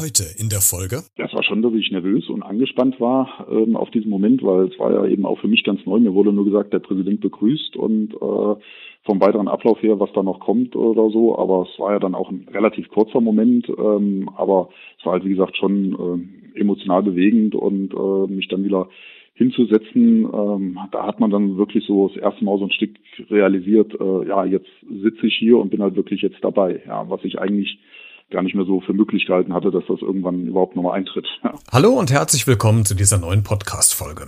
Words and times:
heute 0.00 0.24
in 0.38 0.48
der 0.48 0.60
Folge? 0.60 1.02
Das 1.16 1.32
war 1.34 1.42
schon, 1.42 1.62
dass 1.62 1.72
ich 1.74 1.90
nervös 1.90 2.28
und 2.28 2.42
angespannt 2.42 3.00
war 3.00 3.46
ähm, 3.50 3.76
auf 3.76 3.90
diesen 3.90 4.10
Moment, 4.10 4.42
weil 4.42 4.68
es 4.68 4.78
war 4.78 4.92
ja 4.92 5.06
eben 5.06 5.26
auch 5.26 5.38
für 5.38 5.48
mich 5.48 5.64
ganz 5.64 5.84
neu. 5.86 5.98
Mir 5.98 6.14
wurde 6.14 6.32
nur 6.32 6.44
gesagt, 6.44 6.72
der 6.72 6.78
Präsident 6.78 7.20
begrüßt 7.20 7.76
und 7.76 8.14
äh, 8.14 8.60
vom 9.04 9.20
weiteren 9.20 9.48
Ablauf 9.48 9.82
her, 9.82 9.98
was 10.00 10.12
da 10.12 10.22
noch 10.22 10.40
kommt 10.40 10.76
oder 10.76 11.10
so. 11.10 11.38
Aber 11.38 11.66
es 11.70 11.78
war 11.78 11.92
ja 11.92 11.98
dann 11.98 12.14
auch 12.14 12.30
ein 12.30 12.46
relativ 12.52 12.88
kurzer 12.88 13.20
Moment. 13.20 13.68
Ähm, 13.68 14.28
aber 14.36 14.70
es 14.98 15.06
war 15.06 15.14
halt, 15.14 15.24
wie 15.24 15.30
gesagt, 15.30 15.56
schon 15.56 16.28
äh, 16.54 16.60
emotional 16.60 17.02
bewegend 17.02 17.54
und 17.54 17.94
äh, 17.94 18.32
mich 18.32 18.48
dann 18.48 18.64
wieder 18.64 18.88
hinzusetzen, 19.38 20.24
ähm, 20.24 20.78
da 20.90 21.06
hat 21.06 21.20
man 21.20 21.30
dann 21.30 21.56
wirklich 21.56 21.86
so 21.86 22.08
das 22.08 22.16
erste 22.16 22.44
Mal 22.44 22.58
so 22.58 22.64
ein 22.64 22.72
Stück 22.72 22.96
realisiert, 23.30 23.94
äh, 23.98 24.28
ja, 24.28 24.44
jetzt 24.44 24.68
sitze 25.00 25.28
ich 25.28 25.36
hier 25.36 25.58
und 25.58 25.70
bin 25.70 25.80
halt 25.80 25.94
wirklich 25.94 26.22
jetzt 26.22 26.42
dabei, 26.42 26.82
ja, 26.84 27.08
was 27.08 27.22
ich 27.22 27.38
eigentlich 27.38 27.78
gar 28.30 28.42
nicht 28.42 28.54
mehr 28.54 28.66
so 28.66 28.80
für 28.80 28.92
möglich 28.92 29.26
gehalten 29.26 29.54
hatte, 29.54 29.70
dass 29.70 29.84
das 29.88 30.00
irgendwann 30.02 30.46
überhaupt 30.46 30.76
nochmal 30.76 30.98
eintritt. 30.98 31.26
Hallo 31.72 31.92
und 31.92 32.10
herzlich 32.10 32.46
willkommen 32.46 32.84
zu 32.84 32.94
dieser 32.94 33.18
neuen 33.18 33.42
Podcast-Folge. 33.42 34.26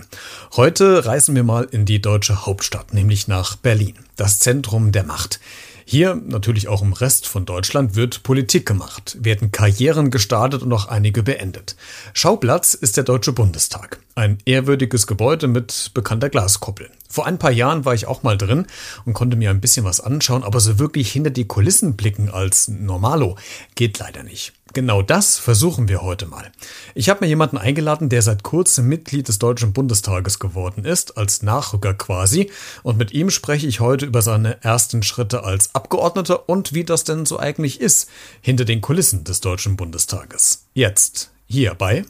Heute 0.55 1.05
reisen 1.05 1.35
wir 1.35 1.43
mal 1.43 1.67
in 1.69 1.85
die 1.85 2.01
deutsche 2.01 2.45
Hauptstadt, 2.45 2.93
nämlich 2.93 3.27
nach 3.27 3.55
Berlin, 3.57 3.93
das 4.15 4.39
Zentrum 4.39 4.91
der 4.91 5.03
Macht. 5.03 5.39
Hier, 5.91 6.15
natürlich 6.25 6.69
auch 6.69 6.81
im 6.81 6.93
Rest 6.93 7.27
von 7.27 7.43
Deutschland, 7.43 7.97
wird 7.97 8.23
Politik 8.23 8.65
gemacht, 8.65 9.17
werden 9.19 9.51
Karrieren 9.51 10.09
gestartet 10.09 10.61
und 10.61 10.71
auch 10.71 10.85
einige 10.85 11.21
beendet. 11.21 11.75
Schauplatz 12.13 12.73
ist 12.73 12.95
der 12.95 13.03
Deutsche 13.03 13.33
Bundestag. 13.33 13.99
Ein 14.15 14.37
ehrwürdiges 14.45 15.05
Gebäude 15.05 15.49
mit 15.49 15.91
bekannter 15.93 16.29
Glaskuppel. 16.29 16.89
Vor 17.09 17.25
ein 17.25 17.37
paar 17.37 17.51
Jahren 17.51 17.83
war 17.83 17.93
ich 17.93 18.07
auch 18.07 18.23
mal 18.23 18.37
drin 18.37 18.67
und 19.03 19.11
konnte 19.11 19.35
mir 19.35 19.49
ein 19.49 19.59
bisschen 19.59 19.83
was 19.83 19.99
anschauen, 19.99 20.43
aber 20.45 20.61
so 20.61 20.79
wirklich 20.79 21.11
hinter 21.11 21.29
die 21.29 21.45
Kulissen 21.45 21.97
blicken 21.97 22.29
als 22.29 22.69
Normalo 22.69 23.35
geht 23.75 23.99
leider 23.99 24.23
nicht. 24.23 24.53
Genau 24.73 25.01
das 25.01 25.37
versuchen 25.37 25.89
wir 25.89 26.01
heute 26.01 26.25
mal. 26.25 26.51
Ich 26.95 27.09
habe 27.09 27.25
mir 27.25 27.27
jemanden 27.27 27.57
eingeladen, 27.57 28.07
der 28.07 28.21
seit 28.21 28.43
kurzem 28.43 28.87
Mitglied 28.87 29.27
des 29.27 29.37
Deutschen 29.37 29.73
Bundestages 29.73 30.39
geworden 30.39 30.85
ist, 30.85 31.17
als 31.17 31.43
Nachrücker 31.43 31.93
quasi, 31.93 32.49
und 32.83 32.97
mit 32.97 33.11
ihm 33.11 33.29
spreche 33.29 33.67
ich 33.67 33.81
heute 33.81 34.05
über 34.05 34.21
seine 34.21 34.63
ersten 34.63 35.03
Schritte 35.03 35.43
als 35.43 35.75
Abgeordneter 35.75 36.47
und 36.47 36.73
wie 36.73 36.85
das 36.85 37.03
denn 37.03 37.25
so 37.25 37.37
eigentlich 37.39 37.81
ist 37.81 38.09
hinter 38.41 38.63
den 38.63 38.81
Kulissen 38.81 39.23
des 39.23 39.41
Deutschen 39.41 39.75
Bundestages. 39.75 40.65
Jetzt 40.73 41.31
hier 41.47 41.75
bei 41.75 42.05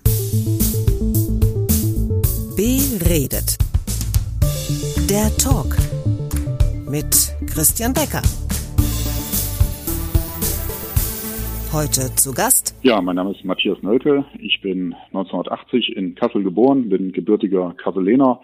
Beredet. 2.56 3.58
Der 5.10 5.36
Talk 5.38 5.76
mit 6.86 7.34
Christian 7.48 7.94
Becker. 7.94 8.22
Heute 11.74 12.14
zu 12.16 12.34
Gast. 12.34 12.78
Ja, 12.84 13.02
mein 13.02 13.16
Name 13.16 13.32
ist 13.32 13.46
Matthias 13.46 13.82
Nölke. 13.82 14.26
Ich 14.40 14.60
bin 14.60 14.94
1980 15.14 15.96
in 15.96 16.16
Kassel 16.16 16.44
geboren, 16.44 16.90
bin 16.90 17.14
gebürtiger 17.14 17.74
Kasselener, 17.78 18.42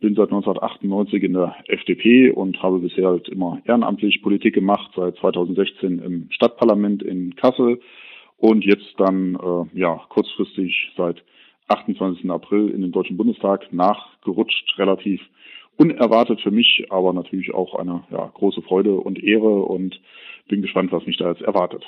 bin 0.00 0.16
seit 0.16 0.32
1998 0.32 1.22
in 1.22 1.34
der 1.34 1.54
FDP 1.68 2.32
und 2.32 2.60
habe 2.64 2.80
bisher 2.80 3.06
halt 3.06 3.28
immer 3.28 3.62
ehrenamtlich 3.64 4.22
Politik 4.22 4.54
gemacht, 4.54 4.90
seit 4.96 5.16
2016 5.18 6.00
im 6.00 6.26
Stadtparlament 6.30 7.04
in 7.04 7.36
Kassel 7.36 7.80
und 8.38 8.64
jetzt 8.64 8.94
dann 8.98 9.36
äh, 9.36 9.78
ja 9.78 10.00
kurzfristig 10.08 10.90
seit 10.96 11.22
28. 11.68 12.28
April 12.28 12.70
in 12.70 12.82
den 12.82 12.90
Deutschen 12.90 13.16
Bundestag 13.16 13.72
nachgerutscht, 13.72 14.76
relativ 14.78 15.20
unerwartet 15.76 16.40
für 16.40 16.50
mich, 16.50 16.86
aber 16.90 17.12
natürlich 17.12 17.54
auch 17.54 17.76
eine 17.76 18.02
ja, 18.10 18.32
große 18.34 18.62
Freude 18.62 18.94
und 18.94 19.22
Ehre 19.22 19.62
und 19.62 20.00
bin 20.48 20.60
gespannt, 20.60 20.90
was 20.90 21.06
mich 21.06 21.18
da 21.18 21.30
jetzt 21.30 21.42
erwartet. 21.42 21.84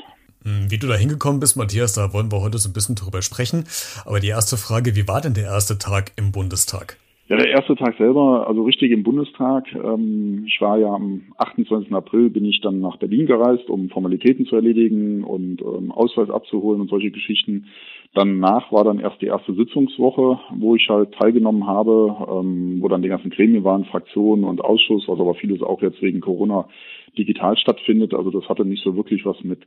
Hm, 0.47 0.71
wie 0.71 0.79
du 0.79 0.87
da 0.87 0.95
hingekommen 0.95 1.41
bist, 1.41 1.57
Matthias, 1.57 1.95
da 1.95 2.13
wollen 2.13 2.31
wir 2.31 2.41
heute 2.41 2.59
so 2.59 2.69
ein 2.69 2.73
bisschen 2.73 2.95
drüber 2.95 3.21
sprechen. 3.21 3.65
Aber 4.05 4.21
die 4.21 4.29
erste 4.29 4.57
Frage, 4.57 4.95
wie 4.95 5.09
war 5.09 5.21
denn 5.21 5.35
der 5.35 5.47
erste 5.47 5.77
Tag 5.77 6.13
im 6.15 6.31
Bundestag? 6.31 6.99
Ja, 7.29 7.37
der 7.37 7.51
erste 7.51 7.75
Tag 7.75 7.97
selber, 7.99 8.47
also 8.47 8.63
richtig 8.63 8.93
im 8.93 9.03
Bundestag. 9.03 9.65
Ähm, 9.75 10.45
ich 10.47 10.61
war 10.61 10.79
ja 10.79 10.87
am 10.87 11.23
28. 11.39 11.93
April, 11.93 12.31
bin 12.31 12.45
ich 12.45 12.61
dann 12.61 12.79
nach 12.79 12.99
Berlin 12.99 13.27
gereist, 13.27 13.69
um 13.69 13.89
Formalitäten 13.89 14.47
zu 14.47 14.55
erledigen 14.55 15.25
und 15.25 15.61
ähm, 15.63 15.91
Ausweis 15.91 16.31
abzuholen 16.31 16.81
und 16.81 16.91
solche 16.91 17.11
Geschichten. 17.11 17.67
Danach 18.15 18.71
war 18.71 18.85
dann 18.85 19.01
erst 19.01 19.21
die 19.21 19.27
erste 19.27 19.53
Sitzungswoche, 19.53 20.39
wo 20.57 20.77
ich 20.77 20.89
halt 20.89 21.13
teilgenommen 21.15 21.67
habe, 21.67 22.17
ähm, 22.31 22.79
wo 22.81 22.87
dann 22.87 23.03
die 23.03 23.09
ganzen 23.09 23.31
Gremien 23.31 23.65
waren, 23.65 23.85
Fraktionen 23.87 24.45
und 24.45 24.61
Ausschuss, 24.61 25.09
was 25.09 25.19
aber 25.19 25.35
vieles 25.35 25.61
auch 25.63 25.83
jetzt 25.83 26.01
wegen 26.01 26.21
Corona 26.21 26.69
digital 27.19 27.57
stattfindet. 27.57 28.15
Also 28.15 28.31
das 28.31 28.49
hatte 28.49 28.65
nicht 28.65 28.85
so 28.85 28.97
wirklich 28.97 29.25
was 29.27 29.43
mit 29.43 29.61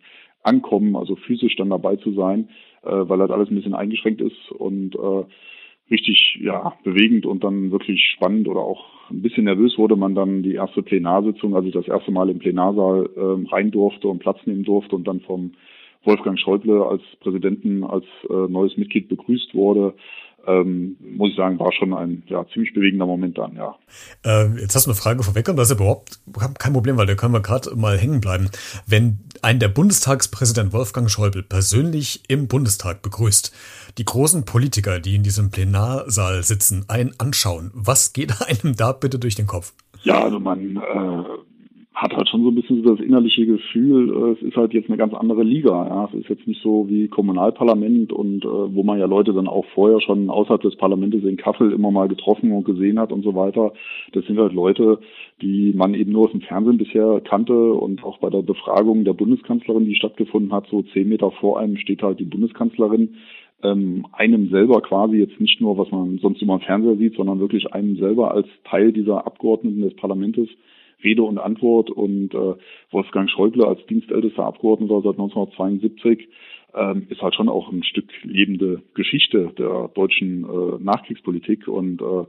Ankommen, 0.43 0.95
also 0.95 1.15
physisch 1.15 1.55
dann 1.55 1.69
dabei 1.69 1.95
zu 1.97 2.13
sein, 2.13 2.49
äh, 2.83 2.89
weil 2.91 3.19
halt 3.19 3.31
alles 3.31 3.49
ein 3.49 3.55
bisschen 3.55 3.73
eingeschränkt 3.73 4.21
ist 4.21 4.51
und 4.51 4.95
äh, 4.95 5.23
richtig 5.91 6.39
ja 6.41 6.73
bewegend 6.83 7.25
und 7.25 7.43
dann 7.43 7.71
wirklich 7.71 8.01
spannend 8.15 8.47
oder 8.47 8.61
auch 8.61 8.85
ein 9.09 9.21
bisschen 9.21 9.45
nervös 9.45 9.77
wurde 9.77 9.95
man 9.95 10.15
dann 10.15 10.43
die 10.43 10.53
erste 10.53 10.83
Plenarsitzung, 10.83 11.55
als 11.55 11.65
ich 11.65 11.73
das 11.73 11.87
erste 11.87 12.11
Mal 12.11 12.29
im 12.29 12.39
Plenarsaal 12.39 13.09
ähm, 13.17 13.47
rein 13.47 13.71
durfte 13.71 14.07
und 14.07 14.19
Platz 14.19 14.39
nehmen 14.45 14.63
durfte 14.63 14.95
und 14.95 15.07
dann 15.07 15.21
vom 15.21 15.53
Wolfgang 16.03 16.39
Schäuble 16.39 16.85
als 16.85 17.01
Präsidenten 17.19 17.83
als 17.83 18.05
äh, 18.29 18.47
neues 18.47 18.77
Mitglied 18.77 19.09
begrüßt 19.09 19.53
wurde 19.53 19.93
ähm, 20.49 20.97
muss 20.99 21.31
ich 21.31 21.35
sagen, 21.35 21.59
war 21.59 21.71
schon 21.71 21.93
ein 21.93 22.23
ja, 22.27 22.45
ziemlich 22.47 22.73
bewegender 22.73 23.05
Moment 23.05 23.37
dann, 23.37 23.55
ja. 23.55 23.75
Äh, 24.25 24.47
jetzt 24.59 24.75
hast 24.75 24.87
du 24.87 24.91
eine 24.91 24.97
Frage 24.97 25.21
vorweggenommen, 25.21 25.59
das 25.59 25.69
ist 25.69 25.77
überhaupt 25.77 26.19
kein 26.57 26.73
Problem, 26.73 26.97
weil 26.97 27.05
da 27.05 27.15
können 27.15 27.33
wir 27.33 27.41
gerade 27.41 27.75
mal 27.75 27.97
hängen 27.97 28.19
bleiben. 28.19 28.49
Wenn 28.87 29.19
ein 29.41 29.59
der 29.59 29.67
Bundestagspräsident 29.67 30.73
Wolfgang 30.73 31.09
Schäuble 31.09 31.43
persönlich 31.43 32.23
im 32.27 32.47
Bundestag 32.47 33.01
begrüßt, 33.01 33.53
die 33.97 34.05
großen 34.05 34.45
Politiker, 34.45 34.99
die 34.99 35.15
in 35.15 35.23
diesem 35.23 35.51
Plenarsaal 35.51 36.43
sitzen, 36.43 36.85
einen 36.87 37.13
anschauen, 37.19 37.71
was 37.73 38.13
geht 38.13 38.41
einem 38.47 38.75
da 38.75 38.91
bitte 38.91 39.19
durch 39.19 39.35
den 39.35 39.47
Kopf? 39.47 39.73
Ja, 40.03 40.23
also 40.23 40.39
man 40.39 40.77
äh, 40.77 41.23
hat 41.99 42.15
halt 42.15 42.29
schon 42.29 42.43
so 42.43 42.49
ein 42.49 42.55
bisschen 42.55 42.81
so 42.81 42.95
das 42.95 43.05
innerliche 43.05 43.45
Gefühl, 43.45 44.09
äh, 44.09 44.31
es 44.31 44.41
ist 44.41 44.55
halt 44.55 44.73
jetzt 44.73 44.87
eine 44.87 44.97
ganz 44.97 45.13
andere 45.13 45.43
Liga. 45.43 45.85
Ja. 45.85 46.05
Es 46.05 46.21
ist 46.21 46.29
jetzt 46.29 46.47
nicht 46.47 46.61
so 46.61 46.87
wie 46.87 47.09
Kommunalparlament 47.09 48.13
und 48.13 48.45
äh, 48.45 48.47
wo 48.47 48.83
man 48.83 48.99
ja 48.99 49.05
Leute 49.05 49.33
dann 49.33 49.49
auch 49.49 49.65
vorher 49.75 49.99
schon 49.99 50.29
außerhalb 50.29 50.61
des 50.61 50.77
Parlaments 50.77 51.17
in 51.25 51.35
Kassel 51.35 51.73
immer 51.73 51.91
mal 51.91 52.07
getroffen 52.07 52.53
und 52.53 52.63
gesehen 52.63 52.99
hat 52.99 53.11
und 53.11 53.23
so 53.23 53.35
weiter. 53.35 53.73
Das 54.13 54.25
sind 54.25 54.39
halt 54.39 54.53
Leute, 54.53 54.99
die 55.41 55.73
man 55.75 55.93
eben 55.93 56.13
nur 56.13 56.25
aus 56.25 56.31
dem 56.31 56.41
Fernsehen 56.41 56.77
bisher 56.77 57.19
kannte 57.19 57.73
und 57.73 58.01
auch 58.05 58.19
bei 58.19 58.29
der 58.29 58.43
Befragung 58.43 59.03
der 59.03 59.13
Bundeskanzlerin, 59.13 59.85
die 59.85 59.95
stattgefunden 59.95 60.53
hat, 60.53 60.67
so 60.71 60.83
zehn 60.93 61.09
Meter 61.09 61.31
vor 61.31 61.59
einem 61.59 61.75
steht 61.75 62.01
halt 62.01 62.21
die 62.21 62.25
Bundeskanzlerin 62.25 63.15
ähm, 63.61 64.05
einem 64.13 64.49
selber 64.51 64.81
quasi 64.81 65.17
jetzt 65.17 65.41
nicht 65.41 65.59
nur, 65.59 65.77
was 65.77 65.91
man 65.91 66.17
sonst 66.19 66.41
immer 66.41 66.55
im 66.55 66.61
Fernseher 66.61 66.95
sieht, 66.95 67.15
sondern 67.15 67.41
wirklich 67.41 67.73
einem 67.73 67.97
selber 67.97 68.33
als 68.33 68.47
Teil 68.63 68.93
dieser 68.93 69.27
Abgeordneten 69.27 69.81
des 69.81 69.95
Parlaments 69.97 70.49
Rede 71.03 71.23
und 71.23 71.37
Antwort. 71.37 71.89
Und 71.89 72.33
äh, 72.33 72.55
Wolfgang 72.91 73.29
Schäuble 73.29 73.65
als 73.65 73.85
dienstältester 73.87 74.45
Abgeordneter 74.45 75.01
seit 75.01 75.19
1972 75.19 76.29
ähm, 76.75 77.07
ist 77.09 77.21
halt 77.21 77.35
schon 77.35 77.49
auch 77.49 77.71
ein 77.71 77.83
Stück 77.83 78.09
lebende 78.23 78.81
Geschichte 78.93 79.51
der 79.57 79.89
deutschen 79.93 80.43
äh, 80.43 80.83
Nachkriegspolitik. 80.83 81.67
Und 81.67 82.01
äh, 82.01 82.25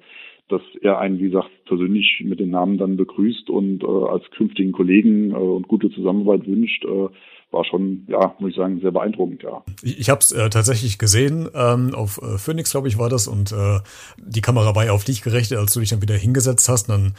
dass 0.50 0.62
er 0.82 0.98
einen, 0.98 1.18
wie 1.20 1.24
gesagt, 1.24 1.50
persönlich 1.64 2.22
mit 2.24 2.40
den 2.40 2.50
Namen 2.50 2.76
dann 2.76 2.96
begrüßt 2.96 3.48
und 3.50 3.82
äh, 3.82 3.86
als 3.86 4.28
künftigen 4.32 4.72
Kollegen 4.72 5.30
äh, 5.30 5.34
und 5.34 5.68
gute 5.68 5.90
Zusammenarbeit 5.90 6.46
wünscht, 6.46 6.84
äh, 6.84 7.08
war 7.50 7.64
schon, 7.64 8.06
ja, 8.08 8.34
muss 8.38 8.50
ich 8.50 8.56
sagen, 8.56 8.80
sehr 8.80 8.92
beeindruckend, 8.92 9.42
ja. 9.42 9.62
Ich, 9.82 9.98
ich 9.98 10.10
habe 10.10 10.20
es 10.20 10.30
äh, 10.30 10.50
tatsächlich 10.50 10.98
gesehen, 10.98 11.48
ähm, 11.54 11.94
auf 11.94 12.20
äh, 12.22 12.38
Phoenix, 12.38 12.70
glaube 12.70 12.88
ich, 12.88 12.98
war 12.98 13.08
das, 13.08 13.26
und 13.26 13.52
äh, 13.52 13.80
die 14.18 14.40
Kamera 14.40 14.74
war 14.76 14.84
ja 14.84 14.92
auf 14.92 15.04
dich 15.04 15.22
gerichtet, 15.22 15.58
als 15.58 15.72
du 15.72 15.80
dich 15.80 15.90
dann 15.90 16.02
wieder 16.02 16.14
hingesetzt 16.14 16.68
hast. 16.68 16.88
Dann, 16.88 17.14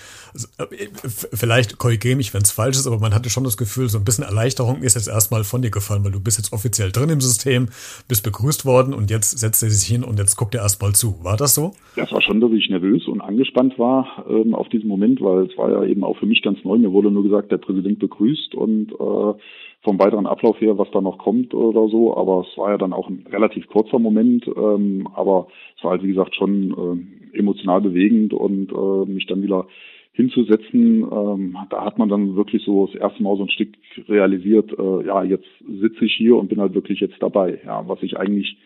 äh, 0.58 0.88
vielleicht 1.34 1.78
korrigiere 1.78 2.16
mich, 2.16 2.34
wenn 2.34 2.44
es 2.44 2.52
falsch 2.52 2.78
ist, 2.78 2.88
aber 2.88 3.00
man 3.00 3.14
hatte 3.14 3.30
schon 3.30 3.44
das 3.44 3.58
Gefühl, 3.58 3.90
so 3.90 3.97
ein 3.97 4.06
bisschen 4.06 4.24
Erleichterung 4.24 4.81
ist 4.81 4.96
jetzt 4.96 5.08
erstmal 5.08 5.44
von 5.44 5.62
dir 5.62 5.72
gefallen, 5.72 6.03
weil 6.03 6.12
du 6.12 6.22
bist 6.22 6.38
jetzt 6.38 6.53
offiziell 6.53 6.91
drin 6.91 7.09
im 7.09 7.22
System, 7.22 7.68
bist 8.08 8.24
begrüßt 8.24 8.66
worden 8.66 8.94
und 8.94 9.12
jetzt 9.12 9.38
setzt 9.38 9.64
er 9.64 9.70
sich 9.70 9.88
hin 9.88 10.03
und 10.03 10.17
jetzt 10.17 10.38
guckt 10.38 10.55
er 10.55 10.61
erstmal 10.61 10.94
zu. 10.94 11.23
War 11.23 11.35
das 11.35 11.55
so? 11.55 11.73
Ja, 11.96 12.03
es 12.03 12.11
war 12.11 12.22
schon, 12.22 12.40
dass 12.40 12.52
ich 12.52 12.70
nervös 12.70 13.05
und 13.08 13.20
angespannt 13.20 13.78
war 13.78 14.26
ähm, 14.29 14.55
auf 14.55 14.70
diesen 14.70 14.88
Moment, 14.88 15.20
weil 15.22 15.46
es 15.46 15.58
war 15.58 15.72
ja 15.72 15.84
eben 15.84 16.03
auch 16.03 16.17
für 16.17 16.26
mich 16.26 16.41
ganz 16.41 16.64
neu. 16.64 16.78
Mir 16.78 16.91
wurde 16.91 17.11
nur 17.11 17.23
gesagt, 17.23 17.52
der 17.52 17.58
Präsident 17.58 18.00
begrüßt 18.00 18.55
und 18.55 18.91
äh, 18.94 19.34
vom 19.83 19.99
weiteren 19.99 20.28
Ablauf 20.28 20.59
her, 20.61 20.78
was 20.78 20.91
da 20.91 21.01
noch 21.01 21.17
kommt 21.17 21.53
oder 21.53 21.87
so. 21.87 22.16
Aber 22.16 22.45
es 22.47 22.57
war 22.57 22.72
ja 22.72 22.78
dann 22.78 22.93
auch 22.93 23.09
ein 23.09 23.25
relativ 23.31 23.67
kurzer 23.67 23.99
Moment. 23.99 24.47
Ähm, 24.47 25.07
aber 25.16 25.47
es 25.78 25.83
war 25.83 25.91
halt, 25.91 26.03
wie 26.03 26.09
gesagt, 26.09 26.35
schon 26.35 27.05
äh, 27.33 27.37
emotional 27.37 27.81
bewegend 27.81 28.33
und 28.33 28.72
äh, 28.72 29.11
mich 29.11 29.25
dann 29.28 29.41
wieder 29.41 29.67
hinzusetzen, 30.13 31.03
ähm, 31.09 31.57
da 31.69 31.85
hat 31.85 31.97
man 31.97 32.09
dann 32.09 32.35
wirklich 32.35 32.63
so 32.66 32.87
das 32.87 32.95
erste 32.95 33.23
Mal 33.23 33.37
so 33.37 33.43
ein 33.43 33.49
Stück 33.49 33.69
realisiert, 34.09 34.72
äh, 34.78 35.05
ja, 35.05 35.23
jetzt 35.23 35.47
sitze 35.79 36.05
ich 36.05 36.13
hier 36.13 36.35
und 36.35 36.49
bin 36.49 36.59
halt 36.59 36.73
wirklich 36.73 36.99
jetzt 36.99 37.16
dabei, 37.22 37.61
ja, 37.66 37.87
was 37.87 38.03
ich 38.03 38.17
eigentlich 38.17 38.57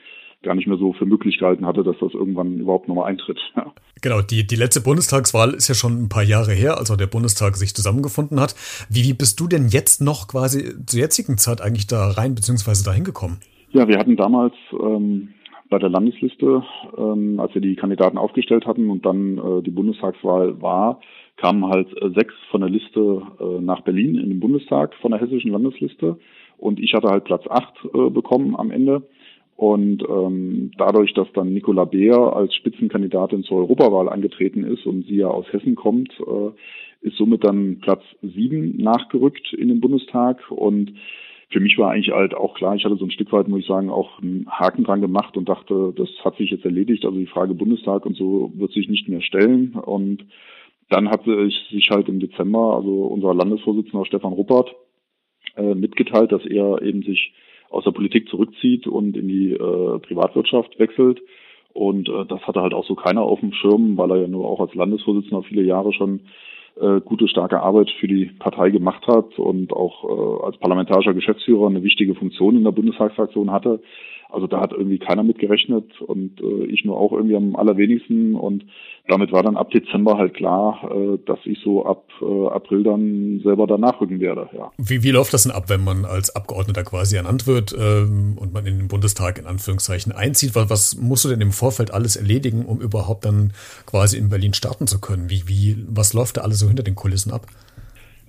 gar 0.42 0.56
nicht 0.56 0.68
mehr 0.68 0.78
so 0.78 0.94
für 0.94 1.06
möglich 1.06 1.38
gehalten 1.38 1.66
hatte, 1.66 1.84
dass 1.84 1.98
das 2.00 2.14
irgendwann 2.14 2.60
überhaupt 2.60 2.88
nochmal 2.88 3.10
eintritt. 3.10 3.40
Ja. 3.56 3.74
Genau, 4.02 4.22
die, 4.22 4.46
die 4.46 4.56
letzte 4.56 4.82
Bundestagswahl 4.82 5.54
ist 5.54 5.68
ja 5.68 5.76
schon 5.76 6.04
ein 6.04 6.10
paar 6.10 6.24
Jahre 6.24 6.52
her, 6.52 6.78
als 6.78 6.92
auch 6.92 6.98
der 6.98 7.08
Bundestag 7.08 7.56
sich 7.56 7.74
zusammengefunden 7.74 8.40
hat. 8.40 8.56
Wie, 8.90 9.04
wie 9.04 9.14
bist 9.14 9.40
du 9.40 9.48
denn 9.48 9.68
jetzt 9.70 10.02
noch 10.02 10.28
quasi 10.28 10.74
zur 10.86 11.00
jetzigen 11.00 11.38
Zeit 11.38 11.62
eigentlich 11.62 11.88
da 11.88 12.12
rein 12.12 12.36
bzw. 12.36 12.84
da 12.84 12.92
hingekommen? 12.92 13.38
Ja, 13.72 13.88
wir 13.88 13.98
hatten 13.98 14.16
damals 14.16 14.54
ähm, 14.74 15.30
bei 15.70 15.80
der 15.80 15.90
Landesliste, 15.90 16.64
ähm, 16.98 17.40
als 17.40 17.54
wir 17.54 17.62
die 17.62 17.76
Kandidaten 17.76 18.18
aufgestellt 18.18 18.66
hatten 18.66 18.90
und 18.90 19.06
dann 19.06 19.38
äh, 19.38 19.64
die 19.64 19.72
Bundestagswahl 19.72 20.62
war, 20.62 21.00
kamen 21.38 21.66
halt 21.66 21.88
äh, 22.02 22.10
sechs 22.14 22.34
von 22.52 22.62
der 22.62 22.70
Liste 22.70 23.22
äh, 23.40 23.62
nach 23.62 23.82
Berlin 23.82 24.16
in 24.16 24.30
den 24.30 24.40
Bundestag 24.40 24.94
von 25.02 25.12
der 25.12 25.20
hessischen 25.20 25.52
Landesliste 25.52 26.18
und 26.58 26.80
ich 26.80 26.94
hatte 26.94 27.10
halt 27.10 27.26
Platz 27.26 27.44
acht 27.50 27.74
äh, 27.94 28.10
bekommen 28.10 28.56
am 28.56 28.72
Ende. 28.72 29.04
Und 29.56 30.04
ähm, 30.04 30.72
dadurch, 30.78 31.14
dass 31.14 31.32
dann 31.34 31.54
Nicola 31.54 31.86
Beer 31.86 32.18
als 32.36 32.54
Spitzenkandidatin 32.56 33.44
zur 33.44 33.60
Europawahl 33.60 34.10
angetreten 34.10 34.66
ist 34.66 34.86
und 34.86 35.06
sie 35.06 35.18
ja 35.18 35.28
aus 35.28 35.46
Hessen 35.52 35.76
kommt, 35.76 36.12
äh, 36.20 37.08
ist 37.08 37.18
somit 37.18 37.44
dann 37.46 37.80
Platz 37.80 38.04
sieben 38.22 38.76
nachgerückt 38.78 39.54
in 39.54 39.70
den 39.70 39.80
Bundestag. 39.80 40.52
Und 40.52 40.96
für 41.50 41.62
mich 41.62 41.78
war 41.78 41.92
eigentlich 41.92 42.14
halt 42.14 42.34
auch 42.34 42.56
klar, 42.56 42.76
ich 42.76 42.84
hatte 42.84 42.98
so 42.98 43.06
ein 43.06 43.12
Stück 43.12 43.32
weit, 43.32 43.48
muss 43.48 43.62
ich 43.62 43.68
sagen, 43.68 43.90
auch 43.90 44.22
einen 44.22 44.46
Haken 44.50 44.84
dran 44.84 45.00
gemacht 45.00 45.38
und 45.38 45.48
dachte, 45.48 45.94
das 45.96 46.10
hat 46.26 46.36
sich 46.36 46.50
jetzt 46.50 46.66
erledigt. 46.66 47.06
Also 47.06 47.18
die 47.18 47.26
Frage 47.26 47.54
Bundestag 47.54 48.06
und 48.06 48.18
so 48.18 48.52
wird 48.56 48.74
sich 48.74 48.90
nicht 48.90 49.08
mehr 49.08 49.22
stellen. 49.22 49.76
Und 49.76 50.26
dann 50.90 51.10
hat 51.10 51.24
sich 51.24 51.90
halt 51.92 52.10
im 52.10 52.20
Dezember, 52.20 52.76
also 52.76 53.06
unser 53.06 53.34
Landesvorsitzender 53.34 54.06
Stefan 54.06 54.34
Ruppert, 54.34 54.76
äh, 55.56 55.76
mitgeteilt, 55.76 56.34
dass 56.34 56.46
er 56.46 56.82
eben 56.82 57.04
sich 57.04 57.34
aus 57.70 57.84
der 57.84 57.92
Politik 57.92 58.30
zurückzieht 58.30 58.88
und 58.88 59.18
in 59.18 59.28
die 59.28 59.54
äh, 59.54 60.00
Privatwirtschaft 60.00 60.80
wechselt. 60.80 61.22
Und 61.74 62.08
äh, 62.08 62.26
das 62.26 62.42
hatte 62.42 62.62
halt 62.62 62.74
auch 62.74 62.86
so 62.86 62.96
keiner 62.96 63.22
auf 63.22 63.42
dem 63.42 63.52
Schirm, 63.54 63.98
weil 63.98 64.12
er 64.12 64.22
ja 64.22 64.28
nur 64.28 64.48
auch 64.48 64.62
als 64.62 64.74
Landesvorsitzender 64.76 65.44
viele 65.44 65.64
Jahre 65.64 65.92
schon 65.92 66.22
äh, 66.80 67.02
gute, 67.02 67.28
starke 67.28 67.62
Arbeit 67.62 67.90
für 68.00 68.08
die 68.08 68.26
Partei 68.40 68.70
gemacht 68.70 69.06
hat 69.08 69.38
und 69.40 69.74
auch 69.74 70.04
äh, 70.04 70.46
als 70.46 70.58
parlamentarischer 70.58 71.14
Geschäftsführer 71.14 71.68
eine 71.68 71.84
wichtige 71.84 72.16
Funktion 72.16 72.56
in 72.56 72.64
der 72.64 72.72
Bundestagsfraktion 72.72 73.52
hatte. 73.52 73.82
Also 74.36 74.48
da 74.48 74.60
hat 74.60 74.74
irgendwie 74.74 75.00
keiner 75.00 75.24
mit 75.24 75.40
gerechnet 75.40 76.02
und 76.02 76.42
äh, 76.42 76.66
ich 76.66 76.84
nur 76.84 76.98
auch 76.98 77.14
irgendwie 77.14 77.38
am 77.38 77.56
allerwenigsten. 77.56 78.36
Und 78.36 78.66
damit 79.08 79.32
war 79.32 79.44
dann 79.44 79.56
ab 79.56 79.72
Dezember 79.72 80.18
halt 80.18 80.34
klar, 80.34 80.92
äh, 80.92 81.18
dass 81.26 81.40
ich 81.46 81.60
so 81.64 81.86
ab 81.86 82.04
äh, 82.22 82.48
April 82.50 82.84
dann 82.84 83.40
selber 83.46 83.66
danach 83.66 84.02
rücken 84.02 84.20
werde. 84.20 84.50
Ja. 84.52 84.74
Wie, 84.78 85.04
wie 85.04 85.12
läuft 85.12 85.34
das 85.34 85.44
denn 85.44 85.54
ab, 85.54 85.70
wenn 85.70 85.86
man 85.86 86.04
als 86.04 86.36
Abgeordneter 86.36 86.84
quasi 86.84 87.16
ernannt 87.16 87.48
wird 87.48 87.74
ähm, 87.80 88.38
und 88.38 88.54
man 88.54 88.66
in 88.66 88.78
den 88.78 88.88
Bundestag 88.90 89.40
in 89.40 89.48
Anführungszeichen 89.48 90.12
einzieht? 90.12 90.54
Was, 90.54 90.70
was 90.70 91.02
musst 91.02 91.24
du 91.24 91.30
denn 91.30 91.40
im 91.40 91.54
Vorfeld 91.54 91.94
alles 91.94 92.18
erledigen, 92.18 92.66
um 92.66 92.82
überhaupt 92.82 93.24
dann 93.24 93.54
quasi 93.86 94.18
in 94.18 94.28
Berlin 94.28 94.54
starten 94.54 94.86
zu 94.86 95.00
können? 95.00 95.30
Wie, 95.30 95.48
wie, 95.48 95.78
was 95.88 96.14
läuft 96.14 96.36
da 96.36 96.42
alles 96.42 96.60
so 96.60 96.68
hinter 96.68 96.84
den 96.84 96.96
Kulissen 96.96 97.32
ab? 97.32 97.48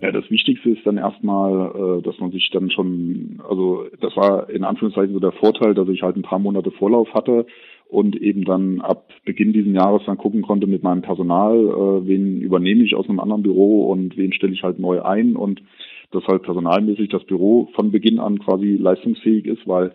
Ja, 0.01 0.13
das 0.13 0.31
Wichtigste 0.31 0.71
ist 0.71 0.87
dann 0.87 0.99
erstmal, 0.99 1.99
äh, 1.99 2.03
dass 2.03 2.19
man 2.19 2.31
sich 2.31 2.51
dann 2.53 2.71
schon, 2.71 3.41
also 3.49 3.87
das 4.01 4.15
war 4.15 4.51
in 4.51 4.63
Anführungszeichen 4.63 5.15
so 5.15 5.21
der 5.21 5.33
Vorteil, 5.33 5.73
dass 5.73 5.89
ich 5.89 6.03
halt 6.03 6.17
ein 6.17 6.23
paar 6.23 6.39
Monate 6.39 6.71
Vorlauf 6.71 7.15
hatte 7.15 7.47
und 7.89 8.15
eben 8.15 8.45
dann 8.45 8.83
ab 8.83 9.09
Beginn 9.25 9.55
diesen 9.55 9.75
Jahres 9.75 10.03
dann 10.05 10.19
gucken 10.19 10.43
konnte 10.43 10.67
mit 10.67 10.83
meinem 10.83 11.01
Personal, 11.01 11.57
äh, 11.57 12.07
wen 12.07 12.43
übernehme 12.43 12.85
ich 12.85 12.95
aus 12.95 13.09
einem 13.09 13.21
anderen 13.21 13.43
Büro 13.43 13.91
und 13.91 14.19
wen 14.19 14.35
stelle 14.35 14.53
ich 14.53 14.63
halt 14.63 14.79
neu 14.79 15.03
ein 15.03 15.35
und 15.35 15.63
dass 16.11 16.27
halt 16.27 16.43
personalmäßig 16.43 17.09
das 17.09 17.25
Büro 17.25 17.71
von 17.75 17.91
Beginn 17.91 18.19
an 18.19 18.39
quasi 18.39 18.77
leistungsfähig 18.77 19.47
ist, 19.47 19.67
weil 19.67 19.93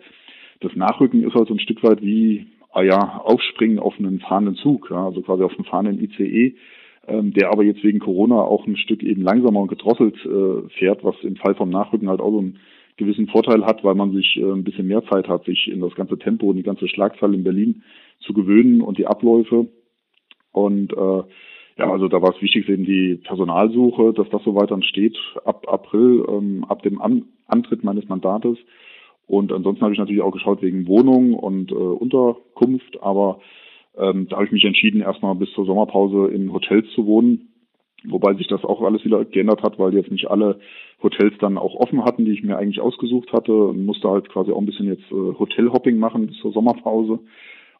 das 0.60 0.74
Nachrücken 0.74 1.22
ist 1.22 1.34
halt 1.34 1.46
so 1.46 1.54
ein 1.54 1.60
Stück 1.60 1.82
weit 1.84 2.02
wie, 2.02 2.46
ah 2.72 2.82
ja, 2.82 3.20
aufspringen 3.24 3.78
auf 3.78 3.94
einen 3.98 4.18
fahrenden 4.18 4.56
Zug, 4.56 4.88
ja, 4.90 5.06
also 5.06 5.22
quasi 5.22 5.44
auf 5.44 5.54
einen 5.54 5.64
fahrenden 5.64 6.02
ICE 6.02 6.56
ähm, 7.06 7.32
der 7.32 7.50
aber 7.50 7.64
jetzt 7.64 7.82
wegen 7.82 7.98
Corona 7.98 8.40
auch 8.40 8.66
ein 8.66 8.76
Stück 8.76 9.02
eben 9.02 9.22
langsamer 9.22 9.60
und 9.60 9.68
gedrosselt 9.68 10.16
äh, 10.24 10.68
fährt, 10.78 11.02
was 11.04 11.16
im 11.22 11.36
Fall 11.36 11.54
vom 11.54 11.70
Nachrücken 11.70 12.08
halt 12.08 12.20
auch 12.20 12.30
so 12.30 12.38
einen 12.38 12.58
gewissen 12.96 13.28
Vorteil 13.28 13.64
hat, 13.64 13.82
weil 13.84 13.94
man 13.94 14.12
sich 14.12 14.36
äh, 14.36 14.44
ein 14.44 14.64
bisschen 14.64 14.86
mehr 14.86 15.04
Zeit 15.06 15.28
hat, 15.28 15.44
sich 15.44 15.68
in 15.68 15.80
das 15.80 15.94
ganze 15.94 16.18
Tempo 16.18 16.50
und 16.50 16.56
die 16.56 16.62
ganze 16.62 16.88
Schlagzahl 16.88 17.34
in 17.34 17.44
Berlin 17.44 17.82
zu 18.20 18.32
gewöhnen 18.32 18.80
und 18.80 18.98
die 18.98 19.06
Abläufe. 19.06 19.68
Und 20.52 20.92
äh, 20.92 21.22
ja, 21.78 21.90
also 21.90 22.08
da 22.08 22.20
war 22.20 22.34
es 22.34 22.42
wichtig, 22.42 22.68
eben 22.68 22.84
die 22.84 23.16
Personalsuche, 23.16 24.12
dass 24.12 24.28
das 24.28 24.42
so 24.44 24.54
weiter 24.54 24.80
steht 24.82 25.16
ab 25.44 25.66
April, 25.68 26.24
ähm, 26.28 26.64
ab 26.68 26.82
dem 26.82 27.00
An 27.00 27.24
Antritt 27.46 27.82
meines 27.82 28.08
Mandates. 28.08 28.58
Und 29.26 29.52
ansonsten 29.52 29.82
habe 29.82 29.94
ich 29.94 29.98
natürlich 29.98 30.22
auch 30.22 30.32
geschaut 30.32 30.62
wegen 30.62 30.86
Wohnung 30.86 31.34
und 31.34 31.70
äh, 31.70 31.74
Unterkunft, 31.74 33.02
aber 33.02 33.40
ähm, 33.96 34.26
da 34.28 34.36
habe 34.36 34.46
ich 34.46 34.52
mich 34.52 34.64
entschieden, 34.64 35.00
erstmal 35.00 35.34
bis 35.34 35.52
zur 35.52 35.66
Sommerpause 35.66 36.32
in 36.32 36.52
Hotels 36.52 36.86
zu 36.94 37.06
wohnen. 37.06 37.48
Wobei 38.04 38.34
sich 38.34 38.48
das 38.48 38.64
auch 38.64 38.82
alles 38.82 39.04
wieder 39.04 39.24
geändert 39.24 39.62
hat, 39.62 39.78
weil 39.78 39.94
jetzt 39.94 40.10
nicht 40.10 40.28
alle 40.28 40.58
Hotels 41.02 41.34
dann 41.38 41.56
auch 41.56 41.74
offen 41.76 42.04
hatten, 42.04 42.24
die 42.24 42.32
ich 42.32 42.42
mir 42.42 42.58
eigentlich 42.58 42.80
ausgesucht 42.80 43.32
hatte 43.32 43.52
und 43.52 43.86
musste 43.86 44.08
halt 44.08 44.28
quasi 44.28 44.50
auch 44.50 44.58
ein 44.58 44.66
bisschen 44.66 44.86
jetzt 44.86 45.04
äh, 45.12 45.38
Hotelhopping 45.38 45.98
machen 45.98 46.26
bis 46.26 46.36
zur 46.38 46.52
Sommerpause 46.52 47.20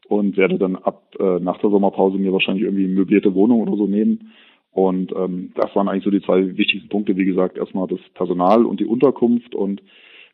und 0.08 0.36
werde 0.36 0.58
dann 0.58 0.76
ab 0.76 1.02
äh, 1.18 1.40
nach 1.40 1.58
der 1.58 1.70
Sommerpause 1.70 2.18
mir 2.18 2.32
wahrscheinlich 2.32 2.64
irgendwie 2.64 2.86
möblierte 2.86 3.34
Wohnung 3.34 3.62
oder 3.62 3.76
so 3.76 3.86
nehmen. 3.86 4.32
Und 4.70 5.12
ähm, 5.16 5.52
das 5.54 5.74
waren 5.74 5.88
eigentlich 5.88 6.04
so 6.04 6.10
die 6.10 6.22
zwei 6.22 6.56
wichtigsten 6.56 6.88
Punkte. 6.88 7.16
Wie 7.16 7.24
gesagt, 7.24 7.58
erstmal 7.58 7.88
das 7.88 8.00
Personal 8.14 8.64
und 8.64 8.80
die 8.80 8.86
Unterkunft 8.86 9.54
und 9.54 9.82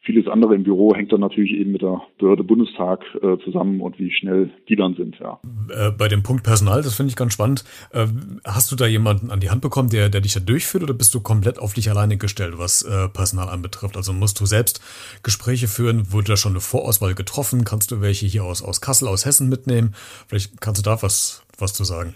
Vieles 0.03 0.27
andere 0.29 0.55
im 0.55 0.63
Büro 0.63 0.95
hängt 0.95 1.13
dann 1.13 1.21
natürlich 1.21 1.53
eben 1.53 1.73
mit 1.73 1.83
der 1.83 2.01
Behörde 2.19 2.45
Bundestag 2.45 3.05
äh, 3.21 3.37
zusammen 3.45 3.81
und 3.81 3.99
wie 3.99 4.11
schnell 4.11 4.51
die 4.69 4.77
dann 4.77 4.95
sind, 4.95 5.17
ja. 5.19 5.41
Äh, 5.71 5.91
bei 5.91 6.09
dem 6.09 6.23
Punkt 6.23 6.45
Personal, 6.45 6.83
das 6.83 6.95
finde 6.95 7.11
ich 7.11 7.17
ganz 7.17 7.33
spannend. 7.35 7.65
Äh, 7.93 8.07
hast 8.45 8.71
du 8.71 8.77
da 8.77 8.87
jemanden 8.87 9.31
an 9.31 9.41
die 9.41 9.51
Hand 9.51 9.61
bekommen, 9.61 9.91
der, 9.91 10.09
der 10.09 10.21
dich 10.21 10.35
da 10.35 10.41
durchführt 10.41 10.85
oder 10.85 10.95
bist 10.95 11.15
du 11.15 11.21
komplett 11.21 11.59
auf 11.59 11.75
dich 11.75 11.91
alleine 11.91 12.17
gestellt, 12.17 12.55
was 12.57 12.83
äh, 12.83 13.09
Personal 13.09 13.49
anbetrifft? 13.49 13.97
Also 13.97 14.13
musst 14.13 14.41
du 14.41 14.47
selbst 14.47 14.81
Gespräche 15.23 15.69
führen? 15.69 16.13
Wurde 16.13 16.29
da 16.29 16.37
schon 16.37 16.53
eine 16.53 16.61
Vorauswahl 16.61 17.15
getroffen? 17.15 17.65
Kannst 17.65 17.91
du 17.91 18.01
welche 18.01 18.27
hier 18.27 18.45
aus, 18.45 18.63
aus 18.63 18.81
Kassel, 18.81 19.09
aus 19.09 19.27
Hessen 19.27 19.49
mitnehmen? 19.49 19.95
Vielleicht 20.29 20.61
kannst 20.61 20.81
du 20.81 20.89
da 20.89 21.03
was, 21.03 21.45
was 21.59 21.75
zu 21.75 21.85
sagen. 21.85 22.15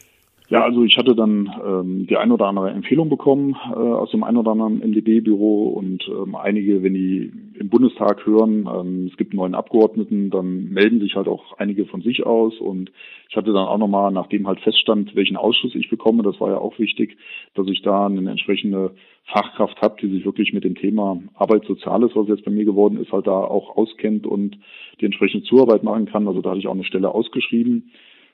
Ja, 0.52 0.64
also 0.64 0.84
ich 0.84 0.98
hatte 0.98 1.14
dann 1.14 1.50
ähm, 1.66 2.06
die 2.06 2.18
ein 2.18 2.30
oder 2.30 2.46
andere 2.46 2.68
Empfehlung 2.72 3.08
bekommen 3.08 3.56
äh, 3.70 3.74
aus 3.74 4.10
dem 4.10 4.22
ein 4.22 4.36
oder 4.36 4.50
anderen 4.50 4.80
MdB-Büro 4.80 5.68
und 5.68 6.06
ähm, 6.08 6.34
einige, 6.34 6.82
wenn 6.82 6.92
die 6.92 7.32
im 7.58 7.70
Bundestag 7.70 8.26
hören, 8.26 8.68
ähm, 8.70 9.08
es 9.10 9.16
gibt 9.16 9.32
einen 9.32 9.38
neuen 9.38 9.54
Abgeordneten, 9.54 10.28
dann 10.28 10.68
melden 10.68 11.00
sich 11.00 11.16
halt 11.16 11.26
auch 11.26 11.56
einige 11.56 11.86
von 11.86 12.02
sich 12.02 12.26
aus 12.26 12.60
und 12.60 12.92
ich 13.30 13.36
hatte 13.36 13.54
dann 13.54 13.66
auch 13.66 13.78
nochmal, 13.78 14.12
nachdem 14.12 14.46
halt 14.46 14.60
feststand, 14.60 15.16
welchen 15.16 15.38
Ausschuss 15.38 15.74
ich 15.74 15.88
bekomme, 15.88 16.22
das 16.22 16.38
war 16.38 16.50
ja 16.50 16.58
auch 16.58 16.78
wichtig, 16.78 17.16
dass 17.54 17.66
ich 17.68 17.80
da 17.80 18.04
eine 18.04 18.30
entsprechende 18.30 18.94
Fachkraft 19.24 19.80
habe, 19.80 19.96
die 20.02 20.08
sich 20.08 20.26
wirklich 20.26 20.52
mit 20.52 20.64
dem 20.64 20.74
Thema 20.74 21.18
Arbeit 21.32 21.64
Soziales, 21.64 22.10
was 22.14 22.28
jetzt 22.28 22.44
bei 22.44 22.50
mir 22.50 22.66
geworden 22.66 22.98
ist, 22.98 23.10
halt 23.10 23.26
da 23.26 23.40
auch 23.40 23.74
auskennt 23.78 24.26
und 24.26 24.58
die 25.00 25.06
entsprechende 25.06 25.46
Zuarbeit 25.46 25.82
machen 25.82 26.04
kann. 26.04 26.28
Also 26.28 26.42
da 26.42 26.50
hatte 26.50 26.58
ich 26.58 26.66
auch 26.66 26.74
eine 26.74 26.84
Stelle 26.84 27.14
ausgeschrieben. 27.14 27.90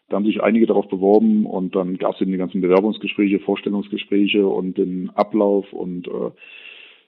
Da 0.08 0.16
haben 0.16 0.24
sich 0.24 0.42
einige 0.42 0.66
darauf 0.66 0.88
beworben 0.88 1.44
und 1.44 1.76
dann 1.76 1.98
gab 1.98 2.14
es 2.14 2.20
eben 2.20 2.32
die 2.32 2.38
ganzen 2.38 2.60
Bewerbungsgespräche, 2.62 3.40
Vorstellungsgespräche 3.40 4.46
und 4.46 4.78
den 4.78 5.10
Ablauf 5.10 5.72
und 5.72 6.08
äh, 6.08 6.30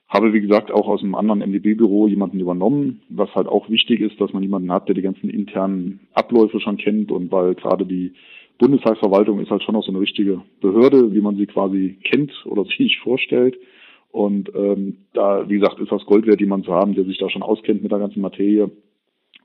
habe, 0.07 0.33
wie 0.33 0.41
gesagt, 0.41 0.71
auch 0.71 0.87
aus 0.87 1.01
einem 1.01 1.15
anderen 1.15 1.39
MDB-Büro 1.39 2.07
jemanden 2.07 2.39
übernommen, 2.39 3.01
was 3.09 3.33
halt 3.33 3.47
auch 3.47 3.69
wichtig 3.69 4.01
ist, 4.01 4.19
dass 4.19 4.33
man 4.33 4.43
jemanden 4.43 4.71
hat, 4.71 4.87
der 4.87 4.95
die 4.95 5.01
ganzen 5.01 5.29
internen 5.29 6.01
Abläufe 6.13 6.59
schon 6.59 6.77
kennt 6.77 7.11
und 7.11 7.31
weil 7.31 7.55
gerade 7.55 7.85
die 7.85 8.13
Bundestagsverwaltung 8.59 9.39
ist 9.39 9.49
halt 9.49 9.63
schon 9.63 9.75
auch 9.75 9.83
so 9.83 9.91
eine 9.91 10.01
richtige 10.01 10.41
Behörde, 10.59 11.13
wie 11.13 11.21
man 11.21 11.37
sie 11.37 11.47
quasi 11.47 11.97
kennt 12.03 12.31
oder 12.45 12.65
sich 12.77 12.99
vorstellt. 12.99 13.57
Und 14.11 14.51
ähm, 14.53 14.97
da, 15.13 15.49
wie 15.49 15.57
gesagt, 15.57 15.79
ist 15.79 15.91
das 15.91 16.05
Gold 16.05 16.27
wert, 16.27 16.41
jemanden 16.41 16.65
zu 16.65 16.73
haben, 16.73 16.93
der 16.93 17.05
sich 17.05 17.17
da 17.17 17.29
schon 17.29 17.41
auskennt 17.41 17.81
mit 17.81 17.91
der 17.91 17.99
ganzen 17.99 18.21
Materie. 18.21 18.69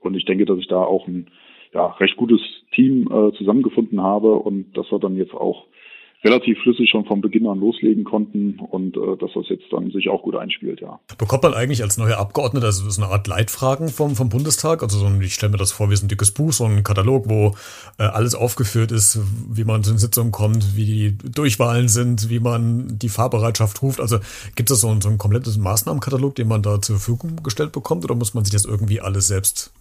Und 0.01 0.15
ich 0.15 0.25
denke, 0.25 0.45
dass 0.45 0.59
ich 0.59 0.67
da 0.67 0.83
auch 0.83 1.07
ein 1.07 1.27
ja, 1.77 1.85
recht 1.99 2.17
gutes 2.17 2.41
Team 2.73 3.07
äh, 3.11 3.31
zusammengefunden 3.37 4.01
habe 4.01 4.33
und 4.33 4.75
dass 4.75 4.91
wir 4.91 4.99
dann 4.99 5.15
jetzt 5.15 5.33
auch 5.33 5.65
relativ 6.23 6.57
flüssig 6.63 6.89
schon 6.89 7.05
von 7.05 7.21
Beginn 7.21 7.45
an 7.45 7.59
loslegen 7.59 8.03
konnten 8.03 8.59
und 8.59 8.97
äh, 8.97 9.15
dass 9.17 9.29
das 9.35 9.47
jetzt 9.49 9.65
dann 9.71 9.91
sich 9.91 10.09
auch 10.09 10.23
gut 10.23 10.35
einspielt, 10.35 10.81
ja. 10.81 10.99
Bekommt 11.19 11.43
man 11.43 11.53
eigentlich 11.53 11.83
als 11.83 11.99
neuer 11.99 12.17
Abgeordneter 12.17 12.71
so 12.71 13.01
eine 13.01 13.11
Art 13.11 13.27
Leitfragen 13.27 13.89
vom, 13.89 14.15
vom 14.15 14.29
Bundestag? 14.29 14.81
Also 14.81 14.97
so 14.97 15.05
ein, 15.05 15.21
ich 15.21 15.35
stelle 15.35 15.51
mir 15.51 15.59
das 15.59 15.71
vor 15.71 15.91
wie 15.91 15.95
so 15.95 16.03
ein 16.03 16.09
dickes 16.09 16.31
Buch, 16.31 16.51
so 16.51 16.65
ein 16.65 16.83
Katalog, 16.83 17.29
wo 17.29 17.53
äh, 17.99 18.03
alles 18.03 18.33
aufgeführt 18.33 18.91
ist, 18.91 19.19
wie 19.55 19.63
man 19.63 19.83
zu 19.83 19.91
den 19.91 19.99
Sitzungen 19.99 20.31
kommt, 20.31 20.75
wie 20.75 20.85
die 20.85 21.17
Durchwahlen 21.29 21.89
sind, 21.89 22.31
wie 22.31 22.39
man 22.39 22.97
die 22.97 23.09
Fahrbereitschaft 23.09 23.83
ruft. 23.83 23.99
Also 23.99 24.17
gibt 24.55 24.71
es 24.71 24.81
so 24.81 24.87
so 24.99 25.09
ein 25.09 25.19
komplettes 25.19 25.59
Maßnahmenkatalog, 25.59 26.33
den 26.33 26.47
man 26.47 26.63
da 26.63 26.81
zur 26.81 26.97
Verfügung 26.97 27.43
gestellt 27.43 27.71
bekommt 27.71 28.03
oder 28.03 28.15
muss 28.15 28.33
man 28.33 28.43
sich 28.43 28.53
das 28.53 28.65
irgendwie 28.65 29.01
alles 29.01 29.27
selbst 29.27 29.71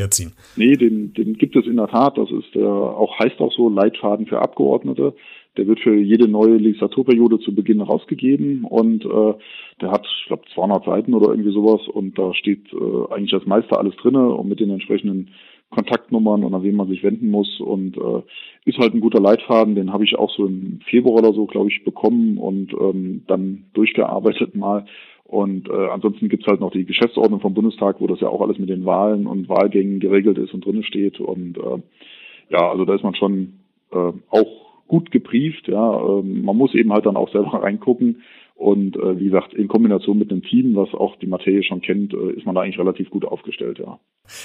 herziehen? 0.00 0.32
Nee, 0.56 0.76
den, 0.76 1.12
den 1.14 1.34
gibt 1.34 1.56
es 1.56 1.66
in 1.66 1.76
der 1.76 1.88
Tat. 1.88 2.18
Das 2.18 2.30
ist 2.30 2.56
äh, 2.56 2.64
auch 2.64 3.18
heißt 3.18 3.40
auch 3.40 3.52
so 3.52 3.68
Leitfaden 3.68 4.26
für 4.26 4.40
Abgeordnete. 4.40 5.14
Der 5.56 5.66
wird 5.66 5.80
für 5.80 5.94
jede 5.96 6.28
neue 6.28 6.56
Legislaturperiode 6.56 7.40
zu 7.40 7.54
Beginn 7.54 7.80
rausgegeben 7.80 8.64
und 8.64 9.04
äh, 9.04 9.34
der 9.80 9.90
hat, 9.90 10.06
ich 10.06 10.26
glaube, 10.26 10.44
200 10.54 10.84
Seiten 10.84 11.14
oder 11.14 11.30
irgendwie 11.30 11.52
sowas 11.52 11.86
und 11.88 12.18
da 12.18 12.34
steht 12.34 12.72
äh, 12.72 13.12
eigentlich 13.12 13.32
das 13.32 13.46
meiste 13.46 13.76
alles 13.76 13.96
drinne 13.96 14.28
und 14.30 14.48
mit 14.48 14.60
den 14.60 14.70
entsprechenden 14.70 15.30
Kontaktnummern 15.70 16.44
und 16.44 16.54
an 16.54 16.62
wen 16.62 16.74
man 16.74 16.88
sich 16.88 17.02
wenden 17.02 17.30
muss 17.30 17.60
und 17.60 17.96
äh, 17.96 18.22
ist 18.64 18.78
halt 18.78 18.92
ein 18.92 19.00
guter 19.00 19.20
Leitfaden, 19.20 19.76
den 19.76 19.92
habe 19.92 20.04
ich 20.04 20.16
auch 20.16 20.30
so 20.34 20.46
im 20.46 20.80
Februar 20.84 21.18
oder 21.18 21.32
so, 21.32 21.46
glaube 21.46 21.70
ich, 21.70 21.84
bekommen 21.84 22.38
und 22.38 22.72
ähm, 22.72 23.22
dann 23.28 23.66
durchgearbeitet 23.72 24.54
mal 24.54 24.84
Und 25.30 25.68
äh, 25.68 25.88
ansonsten 25.90 26.28
gibt's 26.28 26.48
halt 26.48 26.58
noch 26.58 26.72
die 26.72 26.84
Geschäftsordnung 26.84 27.40
vom 27.40 27.54
Bundestag, 27.54 28.00
wo 28.00 28.08
das 28.08 28.18
ja 28.18 28.26
auch 28.26 28.40
alles 28.40 28.58
mit 28.58 28.68
den 28.68 28.84
Wahlen 28.84 29.28
und 29.28 29.48
Wahlgängen 29.48 30.00
geregelt 30.00 30.38
ist 30.38 30.52
und 30.52 30.64
drinnen 30.64 30.82
steht. 30.82 31.20
Und 31.20 31.56
äh, 31.56 31.78
ja, 32.50 32.68
also 32.68 32.84
da 32.84 32.96
ist 32.96 33.04
man 33.04 33.14
schon 33.14 33.52
äh, 33.92 34.12
auch 34.30 34.82
gut 34.88 35.12
gebrieft. 35.12 35.68
Ja, 35.68 36.00
ähm, 36.00 36.42
man 36.44 36.56
muss 36.56 36.74
eben 36.74 36.92
halt 36.92 37.06
dann 37.06 37.16
auch 37.16 37.30
selber 37.30 37.50
reingucken. 37.62 38.22
Und 38.60 38.94
äh, 38.96 39.18
wie 39.18 39.24
gesagt, 39.24 39.54
in 39.54 39.68
Kombination 39.68 40.18
mit 40.18 40.30
einem 40.30 40.42
Team, 40.42 40.76
was 40.76 40.92
auch 40.92 41.16
die 41.16 41.26
Materie 41.26 41.62
schon 41.62 41.80
kennt, 41.80 42.12
äh, 42.12 42.32
ist 42.32 42.44
man 42.44 42.54
da 42.54 42.60
eigentlich 42.60 42.78
relativ 42.78 43.08
gut 43.08 43.24
aufgestellt, 43.24 43.78
ja. 43.78 43.98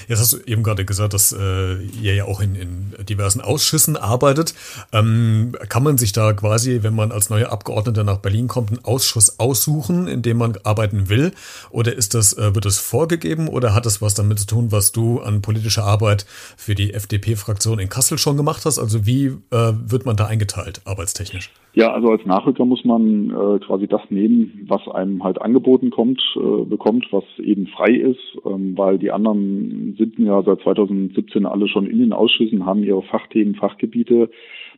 Jetzt 0.07 0.19
hast 0.21 0.31
du 0.31 0.51
eben 0.51 0.63
gerade 0.63 0.85
gesagt, 0.85 1.13
dass 1.13 1.33
äh, 1.33 1.83
ihr 2.01 2.15
ja 2.15 2.23
auch 2.23 2.39
in, 2.39 2.55
in 2.55 2.93
diversen 3.05 3.41
Ausschüssen 3.41 3.97
arbeitet. 3.97 4.55
Ähm, 4.93 5.51
kann 5.67 5.83
man 5.83 5.97
sich 5.97 6.13
da 6.13 6.31
quasi, 6.31 6.79
wenn 6.81 6.95
man 6.95 7.11
als 7.11 7.29
neuer 7.29 7.51
Abgeordneter 7.51 8.05
nach 8.05 8.19
Berlin 8.19 8.47
kommt, 8.47 8.69
einen 8.69 8.85
Ausschuss 8.85 9.37
aussuchen, 9.37 10.07
in 10.07 10.21
dem 10.21 10.37
man 10.37 10.53
arbeiten 10.63 11.09
will? 11.09 11.33
Oder 11.69 11.93
ist 11.93 12.13
das, 12.13 12.37
äh, 12.37 12.55
wird 12.55 12.63
das 12.63 12.79
vorgegeben 12.79 13.49
oder 13.49 13.75
hat 13.75 13.85
das 13.85 14.01
was 14.01 14.13
damit 14.13 14.39
zu 14.39 14.47
tun, 14.47 14.71
was 14.71 14.93
du 14.93 15.19
an 15.19 15.41
politischer 15.41 15.83
Arbeit 15.83 16.25
für 16.55 16.73
die 16.73 16.93
FDP-Fraktion 16.93 17.79
in 17.79 17.89
Kassel 17.89 18.17
schon 18.17 18.37
gemacht 18.37 18.63
hast? 18.65 18.79
Also 18.79 19.05
wie 19.05 19.25
äh, 19.25 19.73
wird 19.85 20.05
man 20.05 20.15
da 20.15 20.25
eingeteilt, 20.25 20.81
arbeitstechnisch? 20.85 21.51
Ja, 21.73 21.91
also 21.91 22.09
als 22.09 22.25
Nachrücker 22.25 22.63
muss 22.63 22.85
man 22.85 23.29
äh, 23.29 23.59
quasi 23.59 23.85
das 23.87 24.01
nehmen, 24.09 24.65
was 24.67 24.87
einem 24.87 25.23
halt 25.23 25.41
angeboten 25.41 25.89
kommt, 25.89 26.21
äh, 26.35 26.65
bekommt, 26.65 27.07
was 27.11 27.23
eben 27.39 27.67
frei 27.67 27.91
ist, 27.91 28.37
ähm, 28.45 28.77
weil 28.77 28.97
die 28.97 29.11
anderen 29.11 29.95
sind 29.97 30.19
ja 30.19 30.41
seit 30.43 30.61
2017 30.61 31.45
alle 31.45 31.67
schon 31.67 31.87
in 31.87 31.99
den 31.99 32.13
Ausschüssen, 32.13 32.65
haben 32.65 32.83
ihre 32.83 33.03
Fachthemen, 33.03 33.55
Fachgebiete. 33.55 34.29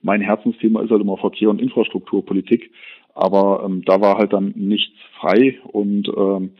Mein 0.01 0.21
Herzensthema 0.21 0.81
ist 0.81 0.91
halt 0.91 1.01
immer 1.01 1.17
Verkehr 1.17 1.49
und 1.49 1.61
Infrastrukturpolitik, 1.61 2.71
aber 3.15 3.63
ähm, 3.65 3.83
da 3.85 4.01
war 4.01 4.17
halt 4.17 4.33
dann 4.33 4.53
nichts 4.55 4.93
frei 5.19 5.57
und 5.71 6.07
ähm, 6.15 6.51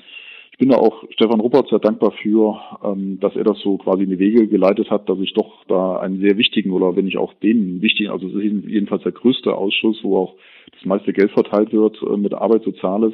ich 0.60 0.60
bin 0.60 0.70
da 0.70 0.78
auch 0.78 1.04
Stefan 1.12 1.40
Ruppert 1.40 1.70
sehr 1.70 1.78
dankbar 1.78 2.14
für, 2.14 2.60
ähm, 2.84 3.20
dass 3.20 3.36
er 3.36 3.44
das 3.44 3.60
so 3.60 3.78
quasi 3.78 4.06
in 4.06 4.10
die 4.10 4.18
Wege 4.18 4.48
geleitet 4.48 4.90
hat, 4.90 5.08
dass 5.08 5.20
ich 5.20 5.34
doch 5.34 5.64
da 5.68 6.00
einen 6.00 6.20
sehr 6.20 6.36
wichtigen 6.40 6.72
oder 6.72 6.96
wenn 6.96 7.06
ich 7.06 7.20
auch 7.20 7.34
den 7.36 7.80
wichtigen, 7.84 8.10
also 8.10 8.28
es 8.28 8.34
ist 8.34 8.66
jedenfalls 8.66 9.04
der 9.04 9.12
größte 9.12 9.54
Ausschuss, 9.54 10.00
wo 10.02 10.18
auch 10.18 10.34
das 10.72 10.86
meiste 10.86 11.14
Geld 11.14 11.32
verteilt 11.32 11.74
wird 11.74 12.02
äh, 12.02 12.18
mit 12.18 12.34
Arbeit, 12.34 12.64
Soziales. 12.64 13.14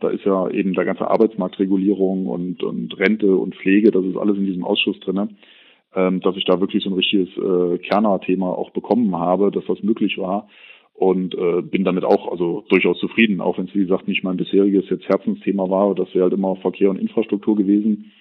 Da 0.00 0.10
ist 0.10 0.24
ja 0.24 0.48
eben 0.50 0.74
der 0.74 0.84
ganze 0.84 1.08
Arbeitsmarktregulierung 1.08 2.26
und, 2.26 2.62
und 2.62 2.98
Rente 2.98 3.36
und 3.36 3.54
Pflege, 3.54 3.90
das 3.90 4.04
ist 4.04 4.16
alles 4.16 4.36
in 4.36 4.46
diesem 4.46 4.64
Ausschuss 4.64 4.98
drinne, 5.00 5.28
ähm, 5.94 6.20
dass 6.20 6.36
ich 6.36 6.44
da 6.44 6.60
wirklich 6.60 6.82
so 6.82 6.90
ein 6.90 6.96
richtiges 6.96 7.28
äh, 7.36 7.78
Kerner-Thema 7.78 8.46
auch 8.46 8.70
bekommen 8.70 9.16
habe, 9.16 9.50
dass 9.50 9.64
das 9.66 9.82
möglich 9.82 10.18
war 10.18 10.48
und 10.94 11.34
äh, 11.34 11.60
bin 11.62 11.84
damit 11.84 12.04
auch 12.04 12.30
also 12.30 12.64
durchaus 12.68 12.98
zufrieden, 12.98 13.40
auch 13.40 13.58
wenn 13.58 13.66
es 13.66 13.74
wie 13.74 13.80
gesagt 13.80 14.08
nicht 14.08 14.22
mein 14.22 14.36
bisheriges 14.36 14.88
jetzt 14.90 15.08
Herzensthema 15.08 15.68
war, 15.68 15.94
das 15.94 16.14
wäre 16.14 16.24
halt 16.24 16.34
immer 16.34 16.56
Verkehr 16.56 16.90
und 16.90 17.00
Infrastruktur 17.00 17.56
gewesen. 17.56 18.12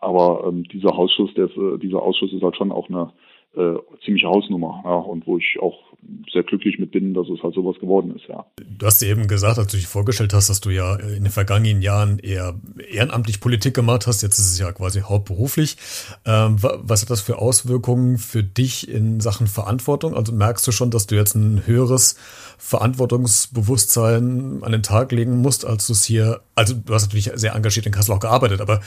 Aber 0.00 0.44
ähm, 0.48 0.64
dieser 0.64 0.98
Ausschuss, 0.98 1.32
der, 1.34 1.44
äh, 1.44 1.78
dieser 1.78 2.02
Ausschuss 2.02 2.32
ist 2.32 2.42
halt 2.42 2.56
schon 2.56 2.72
auch 2.72 2.88
eine 2.88 3.12
äh, 3.56 3.74
ziemliche 4.04 4.28
Hausnummer, 4.28 4.82
ja, 4.84 4.94
und 4.94 5.26
wo 5.26 5.38
ich 5.38 5.58
auch 5.60 5.92
sehr 6.32 6.42
glücklich 6.42 6.78
mit 6.78 6.90
bin, 6.90 7.14
dass 7.14 7.28
es 7.28 7.42
halt 7.42 7.54
sowas 7.54 7.78
geworden 7.78 8.14
ist, 8.16 8.26
ja. 8.28 8.44
Du 8.56 8.86
hast 8.86 9.02
eben 9.02 9.28
gesagt, 9.28 9.58
als 9.58 9.70
du 9.70 9.76
dich 9.76 9.86
vorgestellt 9.86 10.32
hast, 10.32 10.50
dass 10.50 10.60
du 10.60 10.70
ja 10.70 10.96
in 10.96 11.24
den 11.24 11.30
vergangenen 11.30 11.80
Jahren 11.80 12.18
eher 12.18 12.54
ehrenamtlich 12.90 13.40
Politik 13.40 13.74
gemacht 13.74 14.06
hast, 14.06 14.22
jetzt 14.22 14.38
ist 14.38 14.52
es 14.52 14.58
ja 14.58 14.72
quasi 14.72 15.00
hauptberuflich. 15.00 15.76
Ähm, 16.24 16.56
was 16.60 17.02
hat 17.02 17.10
das 17.10 17.20
für 17.20 17.38
Auswirkungen 17.38 18.18
für 18.18 18.42
dich 18.42 18.88
in 18.88 19.20
Sachen 19.20 19.46
Verantwortung? 19.46 20.14
Also 20.14 20.32
merkst 20.32 20.66
du 20.66 20.72
schon, 20.72 20.90
dass 20.90 21.06
du 21.06 21.14
jetzt 21.14 21.34
ein 21.34 21.66
höheres 21.66 22.16
Verantwortungsbewusstsein 22.58 24.60
an 24.62 24.72
den 24.72 24.82
Tag 24.82 25.12
legen 25.12 25.40
musst, 25.40 25.64
als 25.64 25.86
du 25.86 25.92
es 25.92 26.04
hier, 26.04 26.40
also 26.54 26.74
du 26.74 26.94
hast 26.94 27.04
natürlich 27.04 27.30
sehr 27.34 27.54
engagiert 27.54 27.86
in 27.86 27.92
Kassel 27.92 28.14
auch 28.14 28.20
gearbeitet, 28.20 28.60
aber 28.60 28.80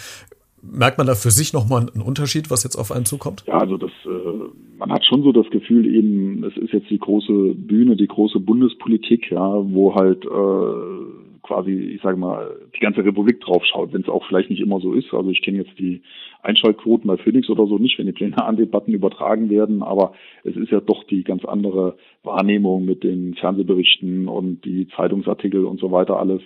merkt 0.72 0.98
man 0.98 1.08
da 1.08 1.16
für 1.16 1.32
sich 1.32 1.54
nochmal 1.54 1.88
einen 1.94 2.02
Unterschied, 2.02 2.50
was 2.50 2.64
jetzt 2.64 2.76
auf 2.76 2.92
einen 2.92 3.06
zukommt? 3.06 3.44
Ja, 3.48 3.60
also 3.60 3.78
das, 3.78 3.92
äh, 4.06 4.45
man 4.77 4.91
hat 4.91 5.05
schon 5.05 5.24
so 5.24 5.32
das 5.32 5.50
Gefühl 5.50 5.86
eben, 5.86 6.44
es 6.44 6.58
ist 6.58 6.74
jetzt 6.74 6.89
die 6.89 7.00
große 7.00 7.55
Bühne, 7.55 7.96
die 7.96 8.08
große 8.08 8.39
Bundespolitik, 8.39 9.32
ja, 9.32 9.53
wo 9.74 9.96
halt 9.96 10.25
äh, 10.25 11.41
quasi, 11.46 11.72
ich 11.72 12.01
sage 12.01 12.17
mal, 12.17 12.58
die 12.75 12.79
ganze 12.79 13.05
Republik 13.05 13.39
draufschaut, 13.39 13.94
wenn 13.94 14.01
es 14.01 14.10
auch 14.10 14.25
vielleicht 14.25 14.50
nicht 14.50 14.62
immer 14.62 14.79
so 14.79 14.94
ist. 14.94 15.13
Also 15.13 15.29
ich 15.29 15.41
kenne 15.41 15.60
jetzt 15.60 15.77
die 15.77 16.01
Einschaltquoten 16.41 17.08
bei 17.08 17.17
Phoenix 17.17 17.50
oder 17.50 17.67
so 17.67 17.77
nicht, 17.77 17.98
wenn 18.00 18.08
die 18.08 18.13
plenaren 18.13 18.58
Debatten 18.58 18.94
übertragen 18.94 19.50
werden, 19.50 19.84
aber 19.84 20.13
es 20.44 20.55
ist 20.55 20.72
ja 20.72 20.79
doch 20.79 21.03
die 21.03 21.24
ganz 21.24 21.46
andere 21.46 21.98
Wahrnehmung 22.24 22.86
mit 22.86 23.03
den 23.03 23.36
Fernsehberichten 23.36 24.27
und 24.27 24.65
die 24.65 24.88
Zeitungsartikel 24.96 25.65
und 25.65 25.79
so 25.79 25.91
weiter 25.91 26.20
alles. 26.20 26.41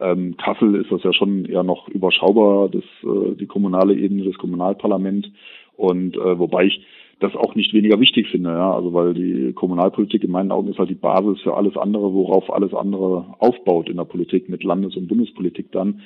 Ähm, 0.00 0.36
Kassel 0.36 0.74
ist 0.74 0.90
das 0.90 1.02
ja 1.02 1.12
schon 1.12 1.46
eher 1.46 1.62
noch 1.62 1.88
überschaubar, 1.88 2.68
das, 2.68 2.84
äh, 3.04 3.34
die 3.36 3.46
kommunale 3.46 3.94
Ebene, 3.94 4.24
das 4.24 4.38
Kommunalparlament. 4.38 5.30
Und 5.76 6.16
äh, 6.16 6.38
wobei 6.38 6.66
ich 6.66 6.84
das 7.22 7.34
auch 7.34 7.54
nicht 7.54 7.72
weniger 7.72 8.00
wichtig 8.00 8.28
finde, 8.28 8.50
ja, 8.50 8.74
also 8.74 8.92
weil 8.92 9.14
die 9.14 9.52
Kommunalpolitik 9.52 10.24
in 10.24 10.30
meinen 10.30 10.52
Augen 10.52 10.68
ist 10.68 10.78
halt 10.78 10.90
die 10.90 10.94
Basis 10.94 11.40
für 11.42 11.56
alles 11.56 11.76
andere, 11.76 12.12
worauf 12.12 12.52
alles 12.52 12.74
andere 12.74 13.34
aufbaut 13.38 13.88
in 13.88 13.96
der 13.96 14.04
Politik 14.04 14.48
mit 14.48 14.64
Landes- 14.64 14.96
und 14.96 15.08
Bundespolitik 15.08 15.72
dann. 15.72 16.02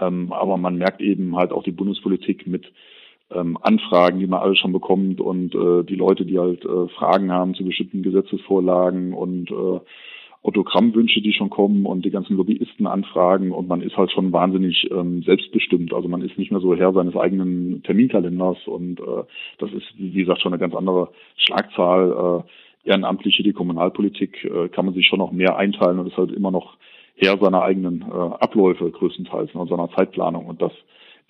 Ähm, 0.00 0.32
aber 0.32 0.56
man 0.56 0.76
merkt 0.76 1.00
eben 1.00 1.36
halt 1.36 1.52
auch 1.52 1.62
die 1.62 1.72
Bundespolitik 1.72 2.46
mit 2.46 2.72
ähm, 3.30 3.58
Anfragen, 3.60 4.20
die 4.20 4.26
man 4.26 4.40
alles 4.40 4.58
schon 4.58 4.72
bekommt 4.72 5.20
und 5.20 5.54
äh, 5.54 5.84
die 5.84 5.96
Leute, 5.96 6.24
die 6.24 6.38
halt 6.38 6.64
äh, 6.64 6.88
Fragen 6.88 7.32
haben 7.32 7.54
zu 7.54 7.64
bestimmten 7.64 8.02
Gesetzesvorlagen 8.02 9.12
und 9.12 9.50
äh, 9.50 9.80
Autogrammwünsche, 10.48 11.20
die 11.20 11.34
schon 11.34 11.50
kommen 11.50 11.84
und 11.84 12.06
die 12.06 12.10
ganzen 12.10 12.36
Lobbyistenanfragen 12.36 13.52
und 13.52 13.68
man 13.68 13.82
ist 13.82 13.96
halt 13.98 14.10
schon 14.10 14.32
wahnsinnig 14.32 14.88
ähm, 14.90 15.22
selbstbestimmt. 15.22 15.92
Also 15.92 16.08
man 16.08 16.22
ist 16.22 16.38
nicht 16.38 16.50
mehr 16.50 16.60
so 16.60 16.74
Herr 16.74 16.94
seines 16.94 17.16
eigenen 17.16 17.82
Terminkalenders 17.82 18.56
und 18.66 18.98
äh, 18.98 19.24
das 19.58 19.70
ist, 19.72 19.86
wie 19.98 20.12
gesagt, 20.12 20.40
schon 20.40 20.54
eine 20.54 20.60
ganz 20.60 20.74
andere 20.74 21.10
Schlagzahl. 21.36 22.44
Äh, 22.44 22.88
Ehrenamtliche, 22.88 23.42
die 23.42 23.52
Kommunalpolitik 23.52 24.42
äh, 24.44 24.68
kann 24.68 24.86
man 24.86 24.94
sich 24.94 25.06
schon 25.06 25.18
noch 25.18 25.32
mehr 25.32 25.58
einteilen 25.58 25.98
und 25.98 26.06
ist 26.06 26.16
halt 26.16 26.32
immer 26.32 26.50
noch 26.50 26.78
Herr 27.16 27.36
seiner 27.36 27.62
eigenen 27.62 28.02
äh, 28.02 28.14
Abläufe 28.14 28.90
größtenteils 28.90 29.52
ne, 29.52 29.60
und 29.60 29.68
seiner 29.68 29.90
Zeitplanung 29.90 30.46
und 30.46 30.62
das 30.62 30.72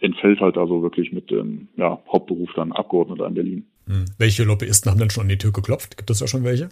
entfällt 0.01 0.39
halt 0.41 0.57
also 0.57 0.83
wirklich 0.83 1.11
mit 1.13 1.29
dem 1.33 1.67
ja, 1.77 1.99
Hauptberuf 2.13 2.51
dann 2.55 2.71
Abgeordneter 2.71 3.27
in 3.27 3.35
Berlin. 3.35 3.67
Hm. 3.87 4.05
Welche 4.19 4.45
Lobbyisten 4.45 4.93
haben 4.93 4.99
denn 5.01 5.11
schon 5.11 5.23
an 5.23 5.29
die 5.29 5.39
Tür 5.39 5.51
geklopft? 5.51 5.97
Gibt 5.97 6.11
es 6.11 6.21
da 6.21 6.29
schon 6.29 6.45
welche? 6.45 6.69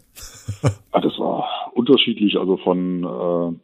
ah, 0.92 1.00
das 1.00 1.18
war 1.18 1.55
unterschiedlich, 1.76 2.38
also 2.38 2.56
von 2.56 3.04
äh, 3.04 3.58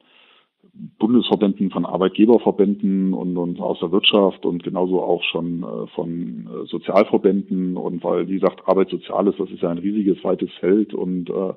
Bundesverbänden, 0.99 1.71
von 1.71 1.85
Arbeitgeberverbänden 1.85 3.13
und, 3.13 3.37
und 3.37 3.61
aus 3.61 3.79
der 3.81 3.93
Wirtschaft 3.93 4.47
und 4.47 4.63
genauso 4.63 5.03
auch 5.03 5.23
schon 5.25 5.63
äh, 5.63 5.87
von 5.89 6.47
äh, 6.47 6.67
Sozialverbänden. 6.67 7.77
Und 7.77 8.03
weil, 8.03 8.29
wie 8.29 8.39
gesagt, 8.39 8.63
Arbeitssoziales, 8.67 9.35
das 9.37 9.51
ist 9.51 9.63
ja 9.63 9.71
ein 9.71 9.79
riesiges, 9.79 10.23
weites 10.25 10.51
Feld. 10.61 10.95
Und 10.95 11.29
äh, 11.29 11.53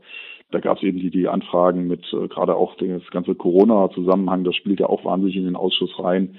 da 0.51 0.59
gab 0.59 0.77
es 0.77 0.83
eben 0.83 0.99
die, 0.99 1.11
die 1.11 1.27
Anfragen 1.29 1.87
mit 1.87 2.05
äh, 2.13 2.27
gerade 2.27 2.55
auch 2.55 2.75
das 2.75 3.09
ganze 3.11 3.35
Corona-Zusammenhang, 3.35 4.43
das 4.43 4.55
spielt 4.55 4.79
ja 4.79 4.87
auch 4.87 5.05
wahnsinnig 5.05 5.37
in 5.37 5.45
den 5.45 5.55
Ausschuss 5.55 5.97
rein, 5.97 6.35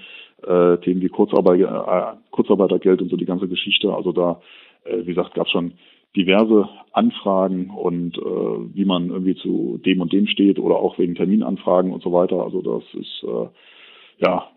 äh, 0.46 0.76
Themen 0.78 1.00
wie 1.00 1.08
Kurzarbeit, 1.08 1.60
äh, 1.60 2.18
Kurzarbeitergeld 2.30 3.00
und 3.00 3.08
so 3.08 3.16
die 3.16 3.24
ganze 3.24 3.48
Geschichte. 3.48 3.94
Also 3.94 4.12
da, 4.12 4.40
äh, 4.84 4.98
wie 4.98 5.14
gesagt, 5.14 5.34
gab 5.34 5.46
es 5.46 5.52
schon 5.52 5.72
diverse 6.14 6.68
Anfragen 6.92 7.70
und 7.70 8.16
äh, 8.16 8.74
wie 8.74 8.84
man 8.84 9.10
irgendwie 9.10 9.34
zu 9.34 9.78
dem 9.84 10.00
und 10.00 10.12
dem 10.12 10.26
steht 10.26 10.58
oder 10.58 10.76
auch 10.76 10.98
wegen 10.98 11.14
Terminanfragen 11.14 11.92
und 11.92 12.02
so 12.02 12.12
weiter. 12.12 12.42
Also 12.42 12.62
das 12.62 12.82
ist 12.94 13.24
äh, 13.24 13.48
ja 14.24 14.48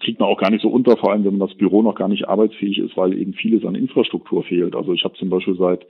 kriegt 0.00 0.20
man 0.20 0.28
auch 0.28 0.38
gar 0.38 0.50
nicht 0.50 0.62
so 0.62 0.68
unter, 0.68 0.96
vor 0.96 1.12
allem 1.12 1.24
wenn 1.24 1.38
man 1.38 1.48
das 1.48 1.56
Büro 1.56 1.82
noch 1.82 1.94
gar 1.94 2.08
nicht 2.08 2.28
arbeitsfähig 2.28 2.78
ist, 2.78 2.96
weil 2.96 3.16
eben 3.16 3.32
vieles 3.34 3.64
an 3.64 3.74
Infrastruktur 3.74 4.42
fehlt. 4.42 4.74
Also 4.74 4.92
ich 4.92 5.04
habe 5.04 5.14
zum 5.14 5.30
Beispiel 5.30 5.56
seit 5.56 5.86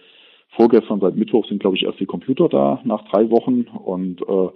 vorgestern, 0.50 1.00
seit 1.00 1.16
Mittwoch 1.16 1.46
sind 1.46 1.60
glaube 1.60 1.76
ich 1.76 1.84
erst 1.84 2.00
die 2.00 2.06
Computer 2.06 2.48
da 2.48 2.80
nach 2.84 3.08
drei 3.10 3.30
Wochen 3.30 3.62
und 3.62 4.20
äh, 4.22 4.48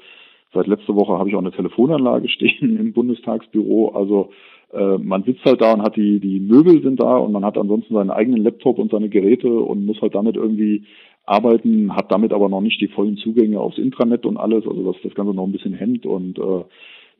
seit 0.53 0.67
letzter 0.67 0.95
Woche 0.95 1.19
habe 1.19 1.29
ich 1.29 1.35
auch 1.35 1.41
eine 1.41 1.53
Telefonanlage 1.53 2.29
stehen 2.29 2.79
im 2.79 2.93
Bundestagsbüro. 2.93 3.91
Also 3.91 4.31
äh, 4.73 4.99
man 4.99 5.23
sitzt 5.25 5.45
halt 5.45 5.61
da 5.61 5.73
und 5.73 5.83
hat 5.83 5.97
die, 5.97 6.21
die 6.21 6.41
Möbel 6.41 6.83
sind 6.83 7.01
da 7.01 7.17
und 7.17 7.33
man 7.33 7.45
hat 7.45 7.57
ansonsten 7.57 7.95
seinen 7.95 8.11
eigenen 8.11 8.43
Laptop 8.43 8.79
und 8.79 8.91
seine 8.91 9.09
Geräte 9.09 9.49
und 9.51 9.87
muss 9.87 10.01
halt 10.01 10.15
damit 10.15 10.37
irgendwie 10.37 10.85
arbeiten, 11.25 11.95
hat 11.95 12.11
damit 12.11 12.33
aber 12.33 12.49
noch 12.49 12.61
nicht 12.61 12.81
die 12.81 12.89
vollen 12.89 13.17
Zugänge 13.17 13.61
aufs 13.61 13.79
Intranet 13.79 14.25
und 14.27 14.37
alles, 14.37 14.67
also 14.67 14.93
dass 14.93 15.03
das 15.03 15.15
Ganze 15.15 15.35
noch 15.35 15.45
ein 15.45 15.53
bisschen 15.53 15.75
hemmt 15.75 16.07
und 16.07 16.39
äh, 16.39 16.65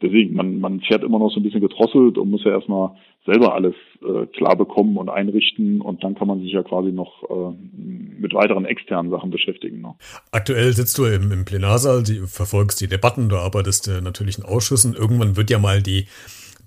deswegen, 0.03 0.35
man, 0.35 0.61
man 0.61 0.81
fährt 0.81 1.05
immer 1.05 1.19
noch 1.19 1.31
so 1.31 1.41
ein 1.41 1.43
bisschen 1.43 1.61
gedrosselt 1.61 2.19
und 2.19 2.31
muss 2.31 2.45
ja 2.45 2.53
erstmal 2.53 2.97
selber 3.27 3.55
alles 3.55 3.75
äh, 4.03 4.27
klar 4.27 4.57
bekommen 4.57 4.97
und 4.97 5.09
einrichten 5.09 5.81
und 5.81 6.03
dann 6.03 6.15
kann 6.15 6.29
man 6.29 6.41
sich 6.41 6.53
ja 6.53 6.63
quasi 6.63 6.93
noch 6.93 7.25
äh, 7.29 7.55
mit 8.21 8.33
weiteren 8.33 8.65
externen 8.65 9.11
Sachen 9.11 9.31
beschäftigen. 9.31 9.83
Ne? 9.83 9.95
Aktuell 10.33 10.73
sitzt 10.73 10.97
du 10.99 11.05
im, 11.05 11.31
im 11.31 11.45
Plenarsaal, 11.45 12.03
die, 12.03 12.21
verfolgst 12.27 12.81
die 12.81 12.89
Debatten, 12.89 13.29
du 13.29 13.37
arbeitest 13.37 13.89
äh, 13.89 14.01
natürlich 14.01 14.39
in 14.39 14.45
Ausschüssen. 14.45 14.95
Irgendwann 14.95 15.37
wird 15.37 15.51
ja 15.51 15.59
mal 15.59 15.83
die 15.83 16.07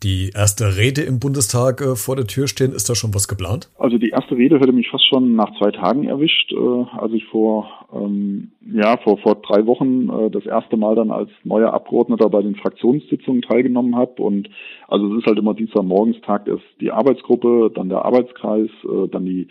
die 0.04 0.32
erste 0.34 0.78
Rede 0.78 1.02
im 1.02 1.20
Bundestag 1.20 1.82
äh, 1.82 1.96
vor 1.96 2.16
der 2.16 2.26
Tür 2.26 2.48
stehen. 2.48 2.72
Ist 2.72 2.90
da 2.90 2.96
schon 2.96 3.14
was 3.14 3.28
geplant? 3.28 3.70
Also 3.78 3.98
die 3.98 4.10
erste 4.10 4.36
Rede 4.36 4.60
hätte 4.60 4.72
mich 4.72 4.90
fast 4.90 5.08
schon 5.08 5.36
nach 5.36 5.56
zwei 5.58 5.72
Tagen 5.72 6.06
erwischt, 6.06 6.52
äh, 6.52 6.98
als 6.98 7.14
ich 7.14 7.26
vor 7.26 7.68
ähm, 7.94 8.52
ja 8.74 8.98
vor, 8.98 9.18
vor 9.20 9.36
drei 9.36 9.66
Wochen 9.66 10.10
äh, 10.10 10.30
das 10.32 10.46
erste 10.46 10.78
Mal 10.78 10.96
dann 10.96 11.12
als 11.12 11.30
neuer 11.44 11.74
Abgeordneter 11.74 12.30
bei 12.30 12.42
den 12.42 12.56
Fraktionssitzungen 12.56 13.42
teilgenommen 13.42 13.96
habe. 13.96 14.22
Und 14.22 14.50
also 14.88 15.14
es 15.14 15.20
ist 15.20 15.28
halt 15.28 15.38
immer 15.38 15.54
dieser 15.54 15.84
Morgenstag 15.84 16.48
ist 16.48 16.64
die 16.80 16.92
Arbeitsgruppe, 16.92 17.72
dann 17.74 17.90
der 17.90 18.06
Arbeitskreis, 18.06 18.70
äh, 18.84 19.08
dann 19.10 19.26
die 19.26 19.48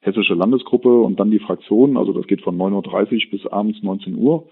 hessische 0.00 0.34
Landesgruppe 0.34 1.02
und 1.02 1.18
dann 1.18 1.30
die 1.30 1.40
Fraktion. 1.40 1.96
Also 1.96 2.12
das 2.12 2.26
geht 2.26 2.42
von 2.42 2.56
9.30 2.56 3.26
Uhr 3.26 3.30
bis 3.32 3.46
abends 3.46 3.82
19 3.82 4.16
Uhr. 4.16 4.46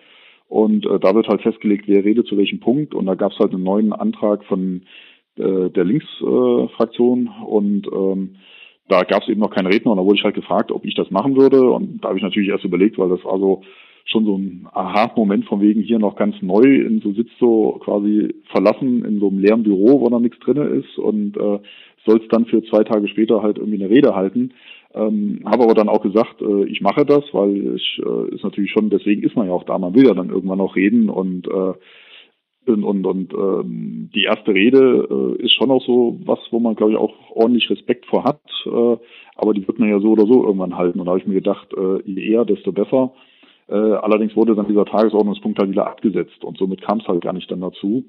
Und 0.48 0.86
äh, 0.86 0.98
da 1.00 1.14
wird 1.14 1.28
halt 1.28 1.42
festgelegt, 1.42 1.84
wer 1.86 2.04
redet 2.04 2.26
zu 2.26 2.36
welchem 2.36 2.60
Punkt. 2.60 2.94
Und 2.94 3.06
da 3.06 3.14
gab 3.14 3.32
es 3.32 3.38
halt 3.38 3.52
einen 3.52 3.64
neuen 3.64 3.92
Antrag 3.92 4.44
von 4.44 4.82
äh, 5.36 5.70
der 5.70 5.84
Linksfraktion. 5.84 7.26
Äh, 7.26 7.44
und 7.46 7.86
ähm, 7.92 8.36
da 8.88 9.02
gab 9.02 9.22
es 9.22 9.28
eben 9.28 9.40
noch 9.40 9.50
keinen 9.50 9.66
Redner. 9.66 9.92
Und 9.92 9.98
da 9.98 10.04
wurde 10.04 10.18
ich 10.18 10.24
halt 10.24 10.34
gefragt, 10.34 10.70
ob 10.70 10.84
ich 10.84 10.94
das 10.94 11.10
machen 11.10 11.36
würde. 11.36 11.70
Und 11.70 12.02
da 12.02 12.08
habe 12.08 12.18
ich 12.18 12.24
natürlich 12.24 12.48
erst 12.48 12.64
überlegt, 12.64 12.98
weil 12.98 13.08
das 13.08 13.24
war 13.24 13.38
so 13.38 13.62
schon 14.04 14.24
so 14.24 14.36
ein 14.38 14.68
Aha-Moment 14.72 15.46
von 15.46 15.60
wegen 15.60 15.80
hier 15.80 15.98
noch 15.98 16.14
ganz 16.14 16.40
neu 16.40 16.62
in 16.62 17.00
so 17.00 17.12
sitzt 17.12 17.36
so 17.40 17.80
quasi 17.84 18.34
verlassen 18.52 19.04
in 19.04 19.18
so 19.18 19.28
einem 19.28 19.40
leeren 19.40 19.64
Büro, 19.64 20.00
wo 20.00 20.08
noch 20.08 20.20
nichts 20.20 20.38
drinne 20.38 20.64
ist. 20.64 20.96
Und 20.96 21.36
äh, 21.36 21.58
soll 22.06 22.20
es 22.20 22.28
dann 22.28 22.46
für 22.46 22.62
zwei 22.64 22.84
Tage 22.84 23.08
später 23.08 23.42
halt 23.42 23.58
irgendwie 23.58 23.82
eine 23.82 23.92
Rede 23.92 24.14
halten. 24.14 24.52
Ähm, 24.94 25.40
habe 25.44 25.64
aber 25.64 25.74
dann 25.74 25.88
auch 25.88 26.00
gesagt, 26.00 26.40
äh, 26.40 26.64
ich 26.66 26.80
mache 26.80 27.04
das, 27.04 27.24
weil 27.32 27.74
ich 27.74 28.00
äh, 28.04 28.34
ist 28.34 28.44
natürlich 28.44 28.70
schon, 28.70 28.90
deswegen 28.90 29.22
ist 29.22 29.36
man 29.36 29.48
ja 29.48 29.52
auch 29.52 29.64
da, 29.64 29.76
man 29.76 29.94
will 29.94 30.06
ja 30.06 30.14
dann 30.14 30.30
irgendwann 30.30 30.58
noch 30.58 30.76
reden. 30.76 31.10
Und 31.10 31.48
äh, 31.48 31.72
und, 32.68 32.84
und, 32.84 33.06
und 33.06 33.32
ähm, 33.32 34.10
die 34.14 34.24
erste 34.24 34.52
Rede 34.52 35.36
äh, 35.38 35.42
ist 35.42 35.54
schon 35.54 35.70
auch 35.70 35.84
so 35.84 36.18
was, 36.24 36.38
wo 36.50 36.60
man, 36.60 36.74
glaube 36.74 36.92
ich, 36.92 36.98
auch 36.98 37.14
ordentlich 37.30 37.68
Respekt 37.70 38.06
vor 38.06 38.24
hat. 38.24 38.40
Äh, 38.64 38.96
aber 39.36 39.54
die 39.54 39.66
wird 39.66 39.78
man 39.78 39.88
ja 39.88 40.00
so 40.00 40.12
oder 40.12 40.26
so 40.26 40.44
irgendwann 40.44 40.76
halten. 40.76 41.00
Und 41.00 41.06
da 41.06 41.10
habe 41.10 41.20
ich 41.20 41.26
mir 41.26 41.34
gedacht, 41.34 41.68
äh, 41.76 42.02
je 42.04 42.32
eher, 42.32 42.44
desto 42.44 42.72
besser. 42.72 43.12
Äh, 43.68 43.74
allerdings 43.74 44.36
wurde 44.36 44.54
dann 44.54 44.68
dieser 44.68 44.84
Tagesordnungspunkt 44.84 45.58
halt 45.58 45.70
wieder 45.70 45.86
abgesetzt 45.86 46.44
und 46.44 46.56
somit 46.56 46.82
kam 46.82 47.00
es 47.00 47.08
halt 47.08 47.22
gar 47.22 47.32
nicht 47.32 47.50
dann 47.50 47.60
dazu. 47.60 48.04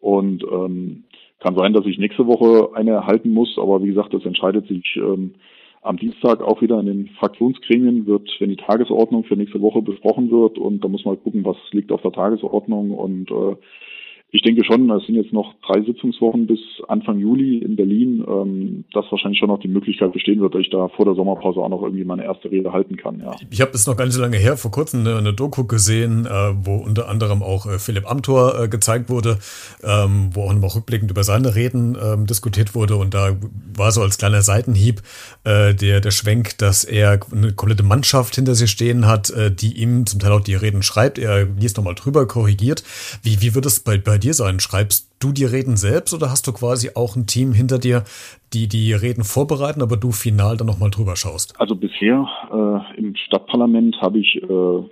Und 0.00 0.44
ähm, 0.44 1.04
kann 1.40 1.56
sein, 1.56 1.72
dass 1.72 1.86
ich 1.86 1.98
nächste 1.98 2.26
Woche 2.26 2.74
eine 2.74 3.06
halten 3.06 3.30
muss, 3.30 3.58
aber 3.58 3.82
wie 3.82 3.88
gesagt, 3.88 4.14
das 4.14 4.24
entscheidet 4.24 4.66
sich 4.68 4.96
ähm, 4.96 5.34
am 5.82 5.96
Dienstag 5.96 6.40
auch 6.40 6.62
wieder 6.62 6.78
in 6.78 6.86
den 6.86 7.08
Fraktionsgremien 7.18 8.06
wird, 8.06 8.28
wenn 8.38 8.50
die 8.50 8.56
Tagesordnung 8.56 9.24
für 9.24 9.36
nächste 9.36 9.60
Woche 9.60 9.82
besprochen 9.82 10.30
wird 10.30 10.56
und 10.58 10.84
da 10.84 10.88
muss 10.88 11.04
man 11.04 11.20
gucken, 11.20 11.44
was 11.44 11.56
liegt 11.72 11.90
auf 11.90 12.02
der 12.02 12.12
Tagesordnung 12.12 12.92
und 12.92 13.30
äh, 13.30 13.56
ich 14.34 14.40
denke 14.40 14.64
schon, 14.64 14.90
es 14.90 15.04
sind 15.04 15.16
jetzt 15.16 15.34
noch 15.34 15.52
drei 15.66 15.82
Sitzungswochen 15.82 16.46
bis 16.46 16.58
Anfang 16.88 17.18
Juli 17.18 17.58
in 17.58 17.76
Berlin, 17.76 18.24
ähm, 18.26 18.84
dass 18.94 19.04
wahrscheinlich 19.10 19.38
schon 19.38 19.48
noch 19.48 19.60
die 19.60 19.68
Möglichkeit 19.68 20.10
bestehen 20.14 20.40
wird, 20.40 20.54
dass 20.54 20.62
ich 20.62 20.70
da 20.70 20.88
vor 20.88 21.04
der 21.04 21.14
Sommerpause 21.14 21.60
auch 21.60 21.68
noch 21.68 21.82
irgendwie 21.82 22.04
meine 22.04 22.24
erste 22.24 22.50
Rede 22.50 22.72
halten 22.72 22.96
kann. 22.96 23.20
Ja. 23.20 23.36
Ich 23.50 23.60
habe 23.60 23.72
es 23.72 23.86
noch 23.86 23.94
gar 23.94 24.06
nicht 24.06 24.14
so 24.14 24.22
lange 24.22 24.38
her, 24.38 24.56
vor 24.56 24.70
kurzem 24.70 25.00
eine, 25.00 25.18
eine 25.18 25.34
Doku 25.34 25.64
gesehen, 25.64 26.24
äh, 26.24 26.30
wo 26.62 26.76
unter 26.76 27.10
anderem 27.10 27.42
auch 27.42 27.66
äh, 27.66 27.78
Philipp 27.78 28.10
Amthor 28.10 28.58
äh, 28.58 28.68
gezeigt 28.68 29.10
wurde, 29.10 29.38
ähm, 29.84 30.30
wo 30.32 30.44
auch 30.44 30.54
nochmal 30.54 30.70
rückblickend 30.70 31.10
über 31.10 31.24
seine 31.24 31.54
Reden 31.54 31.98
ähm, 32.02 32.26
diskutiert 32.26 32.74
wurde 32.74 32.96
und 32.96 33.12
da 33.12 33.36
war 33.76 33.92
so 33.92 34.00
als 34.00 34.16
kleiner 34.16 34.40
Seitenhieb 34.40 35.02
äh, 35.44 35.74
der, 35.74 36.00
der 36.00 36.10
Schwenk, 36.10 36.56
dass 36.56 36.84
er 36.84 37.20
eine 37.32 37.52
komplette 37.52 37.82
Mannschaft 37.82 38.34
hinter 38.36 38.54
sich 38.54 38.70
stehen 38.70 39.06
hat, 39.06 39.28
äh, 39.28 39.50
die 39.54 39.76
ihm 39.76 40.06
zum 40.06 40.20
Teil 40.20 40.32
auch 40.32 40.40
die 40.40 40.54
Reden 40.54 40.82
schreibt. 40.82 41.18
Er 41.18 41.44
liest 41.44 41.76
nochmal 41.76 41.94
drüber, 41.94 42.26
korrigiert. 42.26 42.82
Wie, 43.22 43.42
wie 43.42 43.54
wird 43.54 43.66
es 43.66 43.80
bei, 43.80 43.98
bei 43.98 44.21
dir 44.22 44.34
sein? 44.34 44.60
Schreibst 44.60 45.10
du 45.20 45.32
die 45.32 45.44
Reden 45.44 45.76
selbst 45.76 46.14
oder 46.14 46.30
hast 46.30 46.46
du 46.46 46.52
quasi 46.52 46.90
auch 46.94 47.16
ein 47.16 47.26
Team 47.26 47.52
hinter 47.52 47.78
dir, 47.78 48.04
die 48.52 48.68
die 48.68 48.92
Reden 48.92 49.24
vorbereiten, 49.24 49.82
aber 49.82 49.96
du 49.96 50.12
final 50.12 50.56
dann 50.56 50.66
nochmal 50.66 50.90
drüber 50.90 51.16
schaust? 51.16 51.58
Also 51.60 51.74
bisher 51.76 52.26
äh, 52.52 52.98
im 52.98 53.14
Stadtparlament 53.16 54.00
habe 54.00 54.18
ich 54.18 54.42
äh, 54.42 54.82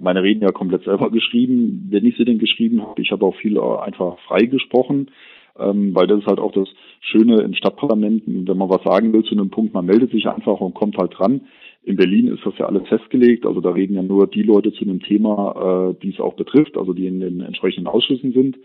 meine 0.00 0.22
Reden 0.22 0.42
ja 0.42 0.50
komplett 0.50 0.84
selber 0.84 1.10
geschrieben. 1.10 1.88
Wenn 1.90 2.04
ich 2.04 2.16
sie 2.16 2.24
denn 2.24 2.38
geschrieben 2.38 2.82
habe, 2.82 3.00
ich 3.00 3.12
habe 3.12 3.24
auch 3.24 3.36
viel 3.36 3.56
äh, 3.56 3.78
einfach 3.80 4.18
frei 4.26 4.44
gesprochen, 4.46 5.10
ähm, 5.58 5.94
weil 5.94 6.06
das 6.06 6.20
ist 6.20 6.26
halt 6.26 6.40
auch 6.40 6.52
das 6.52 6.68
Schöne 7.00 7.42
im 7.42 7.54
Stadtparlament, 7.54 8.24
wenn 8.26 8.58
man 8.58 8.68
was 8.68 8.82
sagen 8.84 9.12
will 9.12 9.24
zu 9.24 9.32
einem 9.32 9.50
Punkt, 9.50 9.74
man 9.74 9.86
meldet 9.86 10.10
sich 10.10 10.28
einfach 10.28 10.60
und 10.60 10.74
kommt 10.74 10.96
halt 10.96 11.18
dran. 11.18 11.42
In 11.84 11.96
Berlin 11.96 12.28
ist 12.28 12.46
das 12.46 12.56
ja 12.58 12.66
alles 12.66 12.86
festgelegt, 12.88 13.44
also 13.44 13.60
da 13.60 13.70
reden 13.70 13.94
ja 13.94 14.02
nur 14.02 14.28
die 14.28 14.42
Leute 14.42 14.72
zu 14.72 14.84
einem 14.84 15.00
Thema, 15.00 15.90
äh, 15.90 16.00
die 16.02 16.10
es 16.10 16.20
auch 16.20 16.34
betrifft, 16.34 16.76
also 16.76 16.92
die 16.92 17.06
in 17.06 17.20
den 17.20 17.40
entsprechenden 17.40 17.88
Ausschüssen 17.88 18.32
sind. 18.32 18.56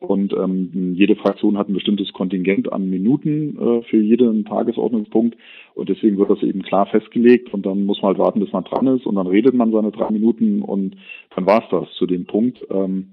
Und 0.00 0.32
ähm, 0.32 0.94
jede 0.94 1.14
Fraktion 1.14 1.58
hat 1.58 1.68
ein 1.68 1.74
bestimmtes 1.74 2.10
Kontingent 2.14 2.72
an 2.72 2.88
Minuten 2.88 3.58
äh, 3.58 3.82
für 3.82 4.00
jeden 4.00 4.46
Tagesordnungspunkt. 4.46 5.36
Und 5.74 5.90
deswegen 5.90 6.16
wird 6.16 6.30
das 6.30 6.42
eben 6.42 6.62
klar 6.62 6.86
festgelegt. 6.86 7.52
Und 7.52 7.66
dann 7.66 7.84
muss 7.84 8.00
man 8.00 8.10
halt 8.12 8.18
warten, 8.18 8.40
bis 8.40 8.50
man 8.50 8.64
dran 8.64 8.86
ist. 8.86 9.04
Und 9.04 9.16
dann 9.16 9.26
redet 9.26 9.52
man 9.52 9.72
seine 9.72 9.90
drei 9.90 10.10
Minuten 10.10 10.62
und 10.62 10.96
dann 11.36 11.44
war's 11.44 11.68
das 11.70 11.92
zu 11.98 12.06
dem 12.06 12.24
Punkt. 12.24 12.64
Ähm, 12.70 13.10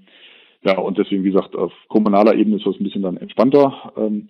ja, 0.64 0.78
und 0.78 0.96
deswegen, 0.96 1.24
wie 1.24 1.30
gesagt, 1.30 1.54
auf 1.54 1.72
kommunaler 1.88 2.34
Ebene 2.34 2.56
ist 2.56 2.66
das 2.66 2.80
ein 2.80 2.84
bisschen 2.84 3.02
dann 3.02 3.18
entspannter. 3.18 3.92
Ähm, 3.96 4.28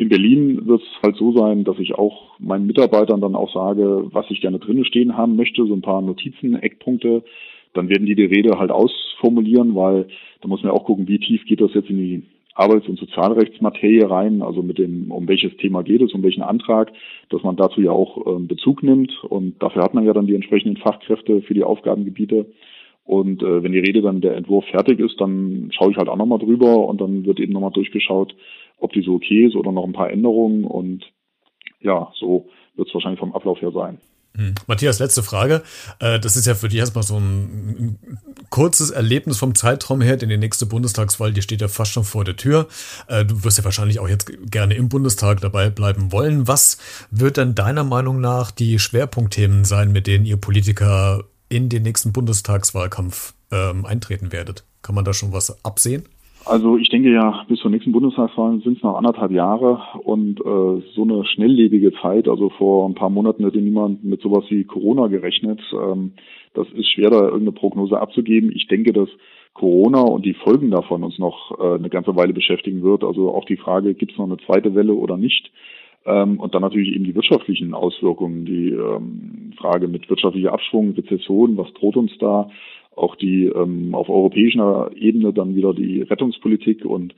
in 0.00 0.08
Berlin 0.08 0.66
wird 0.66 0.80
es 0.80 1.02
halt 1.02 1.16
so 1.16 1.30
sein, 1.36 1.62
dass 1.64 1.78
ich 1.78 1.94
auch 1.94 2.38
meinen 2.38 2.66
Mitarbeitern 2.66 3.20
dann 3.20 3.34
auch 3.34 3.52
sage, 3.52 4.06
was 4.12 4.24
ich 4.30 4.40
gerne 4.40 4.58
drinnen 4.58 4.86
stehen 4.86 5.14
haben 5.14 5.36
möchte, 5.36 5.66
so 5.66 5.74
ein 5.74 5.82
paar 5.82 6.00
Notizen, 6.00 6.54
Eckpunkte. 6.54 7.22
Dann 7.74 7.90
werden 7.90 8.06
die 8.06 8.14
die 8.14 8.24
Rede 8.24 8.58
halt 8.58 8.70
ausformulieren, 8.70 9.74
weil 9.74 10.08
da 10.40 10.48
muss 10.48 10.62
man 10.62 10.72
auch 10.72 10.86
gucken, 10.86 11.06
wie 11.06 11.18
tief 11.18 11.44
geht 11.44 11.60
das 11.60 11.74
jetzt 11.74 11.90
in 11.90 11.98
die 11.98 12.22
Arbeits- 12.54 12.88
und 12.88 12.98
Sozialrechtsmaterie 12.98 14.04
rein, 14.04 14.40
also 14.40 14.62
mit 14.62 14.78
dem, 14.78 15.10
um 15.10 15.28
welches 15.28 15.54
Thema 15.58 15.82
geht 15.82 16.00
es, 16.00 16.14
um 16.14 16.22
welchen 16.22 16.42
Antrag, 16.42 16.90
dass 17.28 17.42
man 17.42 17.56
dazu 17.56 17.82
ja 17.82 17.90
auch 17.90 18.26
ähm, 18.26 18.48
Bezug 18.48 18.82
nimmt. 18.82 19.12
Und 19.24 19.62
dafür 19.62 19.82
hat 19.82 19.92
man 19.92 20.06
ja 20.06 20.14
dann 20.14 20.26
die 20.26 20.34
entsprechenden 20.34 20.78
Fachkräfte 20.78 21.42
für 21.42 21.52
die 21.52 21.62
Aufgabengebiete. 21.64 22.46
Und 23.04 23.42
äh, 23.42 23.62
wenn 23.62 23.72
die 23.72 23.80
Rede 23.80 24.00
dann 24.00 24.22
der 24.22 24.36
Entwurf 24.36 24.64
fertig 24.66 24.98
ist, 24.98 25.20
dann 25.20 25.68
schaue 25.72 25.90
ich 25.90 25.98
halt 25.98 26.08
auch 26.08 26.16
nochmal 26.16 26.38
drüber 26.38 26.86
und 26.86 27.02
dann 27.02 27.26
wird 27.26 27.38
eben 27.38 27.52
nochmal 27.52 27.72
durchgeschaut, 27.72 28.34
ob 28.80 28.92
die 28.92 29.02
so 29.02 29.14
okay 29.14 29.46
ist 29.46 29.56
oder 29.56 29.72
noch 29.72 29.84
ein 29.84 29.92
paar 29.92 30.10
Änderungen 30.10 30.64
und 30.64 31.04
ja, 31.80 32.12
so 32.18 32.48
wird 32.76 32.88
es 32.88 32.94
wahrscheinlich 32.94 33.20
vom 33.20 33.34
Ablauf 33.34 33.60
her 33.60 33.72
sein. 33.72 33.98
Hm. 34.36 34.54
Matthias, 34.68 35.00
letzte 35.00 35.22
Frage. 35.22 35.62
Äh, 35.98 36.20
das 36.20 36.36
ist 36.36 36.46
ja 36.46 36.54
für 36.54 36.68
dich 36.68 36.78
erstmal 36.78 37.02
so 37.02 37.16
ein 37.16 37.98
kurzes 38.48 38.90
Erlebnis 38.90 39.38
vom 39.38 39.54
Zeitraum 39.54 40.00
her, 40.00 40.16
denn 40.16 40.28
die 40.28 40.36
nächste 40.36 40.66
Bundestagswahl, 40.66 41.32
die 41.32 41.42
steht 41.42 41.60
ja 41.60 41.68
fast 41.68 41.92
schon 41.92 42.04
vor 42.04 42.24
der 42.24 42.36
Tür. 42.36 42.68
Äh, 43.08 43.24
du 43.24 43.42
wirst 43.42 43.58
ja 43.58 43.64
wahrscheinlich 43.64 43.98
auch 43.98 44.08
jetzt 44.08 44.30
gerne 44.50 44.74
im 44.74 44.88
Bundestag 44.88 45.40
dabei 45.40 45.68
bleiben 45.68 46.12
wollen. 46.12 46.46
Was 46.46 46.78
wird 47.10 47.38
denn 47.38 47.56
deiner 47.56 47.82
Meinung 47.82 48.20
nach 48.20 48.52
die 48.52 48.78
Schwerpunktthemen 48.78 49.64
sein, 49.64 49.90
mit 49.90 50.06
denen 50.06 50.26
ihr 50.26 50.36
Politiker 50.36 51.24
in 51.48 51.68
den 51.68 51.82
nächsten 51.82 52.12
Bundestagswahlkampf 52.12 53.34
ähm, 53.50 53.84
eintreten 53.84 54.30
werdet? 54.30 54.64
Kann 54.82 54.94
man 54.94 55.04
da 55.04 55.12
schon 55.12 55.32
was 55.32 55.64
absehen? 55.64 56.04
Also 56.46 56.76
ich 56.78 56.88
denke 56.88 57.12
ja, 57.12 57.44
bis 57.48 57.60
zur 57.60 57.70
nächsten 57.70 57.92
Bundestagswahl 57.92 58.60
sind 58.60 58.78
es 58.78 58.82
noch 58.82 58.96
anderthalb 58.96 59.30
Jahre 59.30 59.80
und 60.02 60.40
äh, 60.40 60.82
so 60.94 61.02
eine 61.02 61.24
schnelllebige 61.24 61.92
Zeit, 62.00 62.28
also 62.28 62.48
vor 62.50 62.88
ein 62.88 62.94
paar 62.94 63.10
Monaten 63.10 63.44
hätte 63.44 63.58
niemand 63.58 64.02
mit 64.04 64.20
sowas 64.20 64.44
wie 64.48 64.64
Corona 64.64 65.08
gerechnet. 65.08 65.60
Ähm, 65.72 66.12
das 66.54 66.66
ist 66.72 66.90
schwer, 66.90 67.10
da 67.10 67.20
irgendeine 67.20 67.52
Prognose 67.52 68.00
abzugeben. 68.00 68.50
Ich 68.54 68.66
denke, 68.66 68.92
dass 68.92 69.08
Corona 69.54 70.00
und 70.00 70.24
die 70.24 70.34
Folgen 70.34 70.70
davon 70.70 71.04
uns 71.04 71.18
noch 71.18 71.58
äh, 71.60 71.74
eine 71.74 71.90
ganze 71.90 72.16
Weile 72.16 72.32
beschäftigen 72.32 72.82
wird. 72.82 73.04
Also 73.04 73.34
auch 73.34 73.44
die 73.44 73.56
Frage, 73.58 73.94
gibt 73.94 74.12
es 74.12 74.18
noch 74.18 74.26
eine 74.26 74.38
zweite 74.38 74.74
Welle 74.74 74.94
oder 74.94 75.16
nicht? 75.16 75.50
Ähm, 76.06 76.40
und 76.40 76.54
dann 76.54 76.62
natürlich 76.62 76.94
eben 76.94 77.04
die 77.04 77.14
wirtschaftlichen 77.14 77.74
Auswirkungen, 77.74 78.46
die 78.46 78.70
ähm, 78.70 79.52
Frage 79.58 79.86
mit 79.88 80.08
wirtschaftlicher 80.08 80.52
Abschwung, 80.52 80.92
Rezession, 80.92 81.56
was 81.56 81.72
droht 81.74 81.96
uns 81.96 82.12
da? 82.18 82.48
Auch 82.96 83.16
die 83.16 83.46
ähm, 83.46 83.94
auf 83.94 84.08
europäischer 84.08 84.90
Ebene 84.94 85.32
dann 85.32 85.54
wieder 85.54 85.74
die 85.74 86.02
Rettungspolitik 86.02 86.84
und 86.84 87.14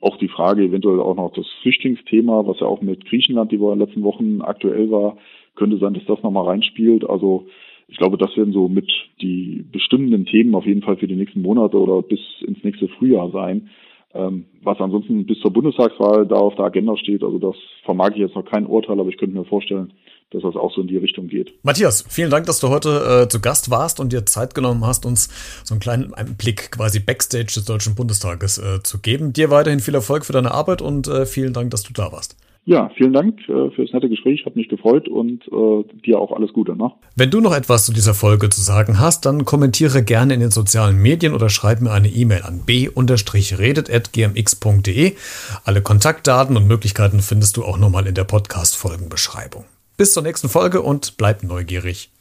auch 0.00 0.18
die 0.18 0.28
Frage 0.28 0.64
eventuell 0.64 1.00
auch 1.00 1.16
noch 1.16 1.32
das 1.32 1.46
Flüchtlingsthema, 1.62 2.46
was 2.46 2.60
ja 2.60 2.66
auch 2.66 2.82
mit 2.82 3.06
Griechenland 3.06 3.50
die 3.52 3.56
in 3.56 3.62
den 3.62 3.78
letzten 3.78 4.02
Wochen 4.02 4.42
aktuell 4.42 4.90
war, 4.90 5.16
könnte 5.54 5.78
sein, 5.78 5.94
dass 5.94 6.04
das 6.04 6.22
nochmal 6.22 6.46
reinspielt. 6.46 7.08
Also 7.08 7.46
ich 7.88 7.96
glaube, 7.96 8.18
das 8.18 8.36
werden 8.36 8.52
so 8.52 8.68
mit 8.68 8.90
die 9.20 9.64
bestimmenden 9.70 10.26
Themen 10.26 10.54
auf 10.54 10.66
jeden 10.66 10.82
Fall 10.82 10.96
für 10.96 11.06
die 11.06 11.16
nächsten 11.16 11.42
Monate 11.42 11.78
oder 11.78 12.02
bis 12.02 12.20
ins 12.46 12.62
nächste 12.64 12.88
Frühjahr 12.88 13.30
sein. 13.30 13.70
Ähm, 14.14 14.46
was 14.62 14.78
ansonsten 14.78 15.26
bis 15.26 15.40
zur 15.40 15.52
Bundestagswahl 15.52 16.26
da 16.26 16.36
auf 16.36 16.54
der 16.54 16.66
Agenda 16.66 16.96
steht, 16.96 17.24
also 17.24 17.38
das 17.38 17.56
vermag 17.84 18.10
ich 18.10 18.18
jetzt 18.18 18.36
noch 18.36 18.44
kein 18.44 18.64
Urteil, 18.64 19.00
aber 19.00 19.08
ich 19.08 19.18
könnte 19.18 19.36
mir 19.36 19.44
vorstellen, 19.44 19.92
dass 20.30 20.42
das 20.42 20.54
auch 20.54 20.72
so 20.72 20.80
in 20.80 20.86
die 20.86 20.96
Richtung 20.96 21.26
geht. 21.26 21.52
Matthias, 21.64 22.04
vielen 22.08 22.30
Dank, 22.30 22.46
dass 22.46 22.60
du 22.60 22.68
heute 22.68 23.24
äh, 23.24 23.28
zu 23.28 23.40
Gast 23.40 23.70
warst 23.70 23.98
und 23.98 24.12
dir 24.12 24.24
Zeit 24.24 24.54
genommen 24.54 24.86
hast, 24.86 25.04
uns 25.04 25.28
so 25.64 25.74
einen 25.74 25.80
kleinen 25.80 26.12
Blick 26.38 26.70
quasi 26.70 27.00
Backstage 27.00 27.52
des 27.54 27.64
Deutschen 27.64 27.94
Bundestages 27.96 28.58
äh, 28.58 28.82
zu 28.82 29.00
geben. 29.00 29.32
Dir 29.32 29.50
weiterhin 29.50 29.80
viel 29.80 29.94
Erfolg 29.94 30.24
für 30.24 30.32
deine 30.32 30.52
Arbeit 30.52 30.80
und 30.80 31.08
äh, 31.08 31.26
vielen 31.26 31.52
Dank, 31.52 31.70
dass 31.70 31.82
du 31.82 31.92
da 31.92 32.12
warst. 32.12 32.36
Ja, 32.66 32.90
vielen 32.96 33.12
Dank 33.12 33.40
äh, 33.40 33.70
für 33.70 33.82
das 33.84 33.92
nette 33.92 34.08
Gespräch, 34.08 34.46
hat 34.46 34.56
mich 34.56 34.70
gefreut 34.70 35.06
und 35.06 35.46
äh, 35.48 35.84
dir 36.00 36.18
auch 36.18 36.32
alles 36.32 36.54
Gute. 36.54 36.74
Ne? 36.74 36.90
Wenn 37.14 37.30
du 37.30 37.42
noch 37.42 37.54
etwas 37.54 37.84
zu 37.84 37.92
dieser 37.92 38.14
Folge 38.14 38.48
zu 38.48 38.62
sagen 38.62 38.98
hast, 38.98 39.26
dann 39.26 39.44
kommentiere 39.44 40.02
gerne 40.02 40.32
in 40.32 40.40
den 40.40 40.50
sozialen 40.50 40.96
Medien 40.96 41.34
oder 41.34 41.50
schreib 41.50 41.82
mir 41.82 41.92
eine 41.92 42.08
E-Mail 42.08 42.42
an 42.42 42.62
b-redet.gmx.de. 42.64 43.04
Alle 45.64 45.82
Kontaktdaten 45.82 46.56
und 46.56 46.66
Möglichkeiten 46.66 47.20
findest 47.20 47.58
du 47.58 47.64
auch 47.64 47.76
nochmal 47.78 48.06
in 48.06 48.14
der 48.14 48.24
Podcast-Folgenbeschreibung. 48.24 49.64
Bis 49.98 50.14
zur 50.14 50.22
nächsten 50.22 50.48
Folge 50.48 50.80
und 50.80 51.18
bleib 51.18 51.42
neugierig. 51.42 52.13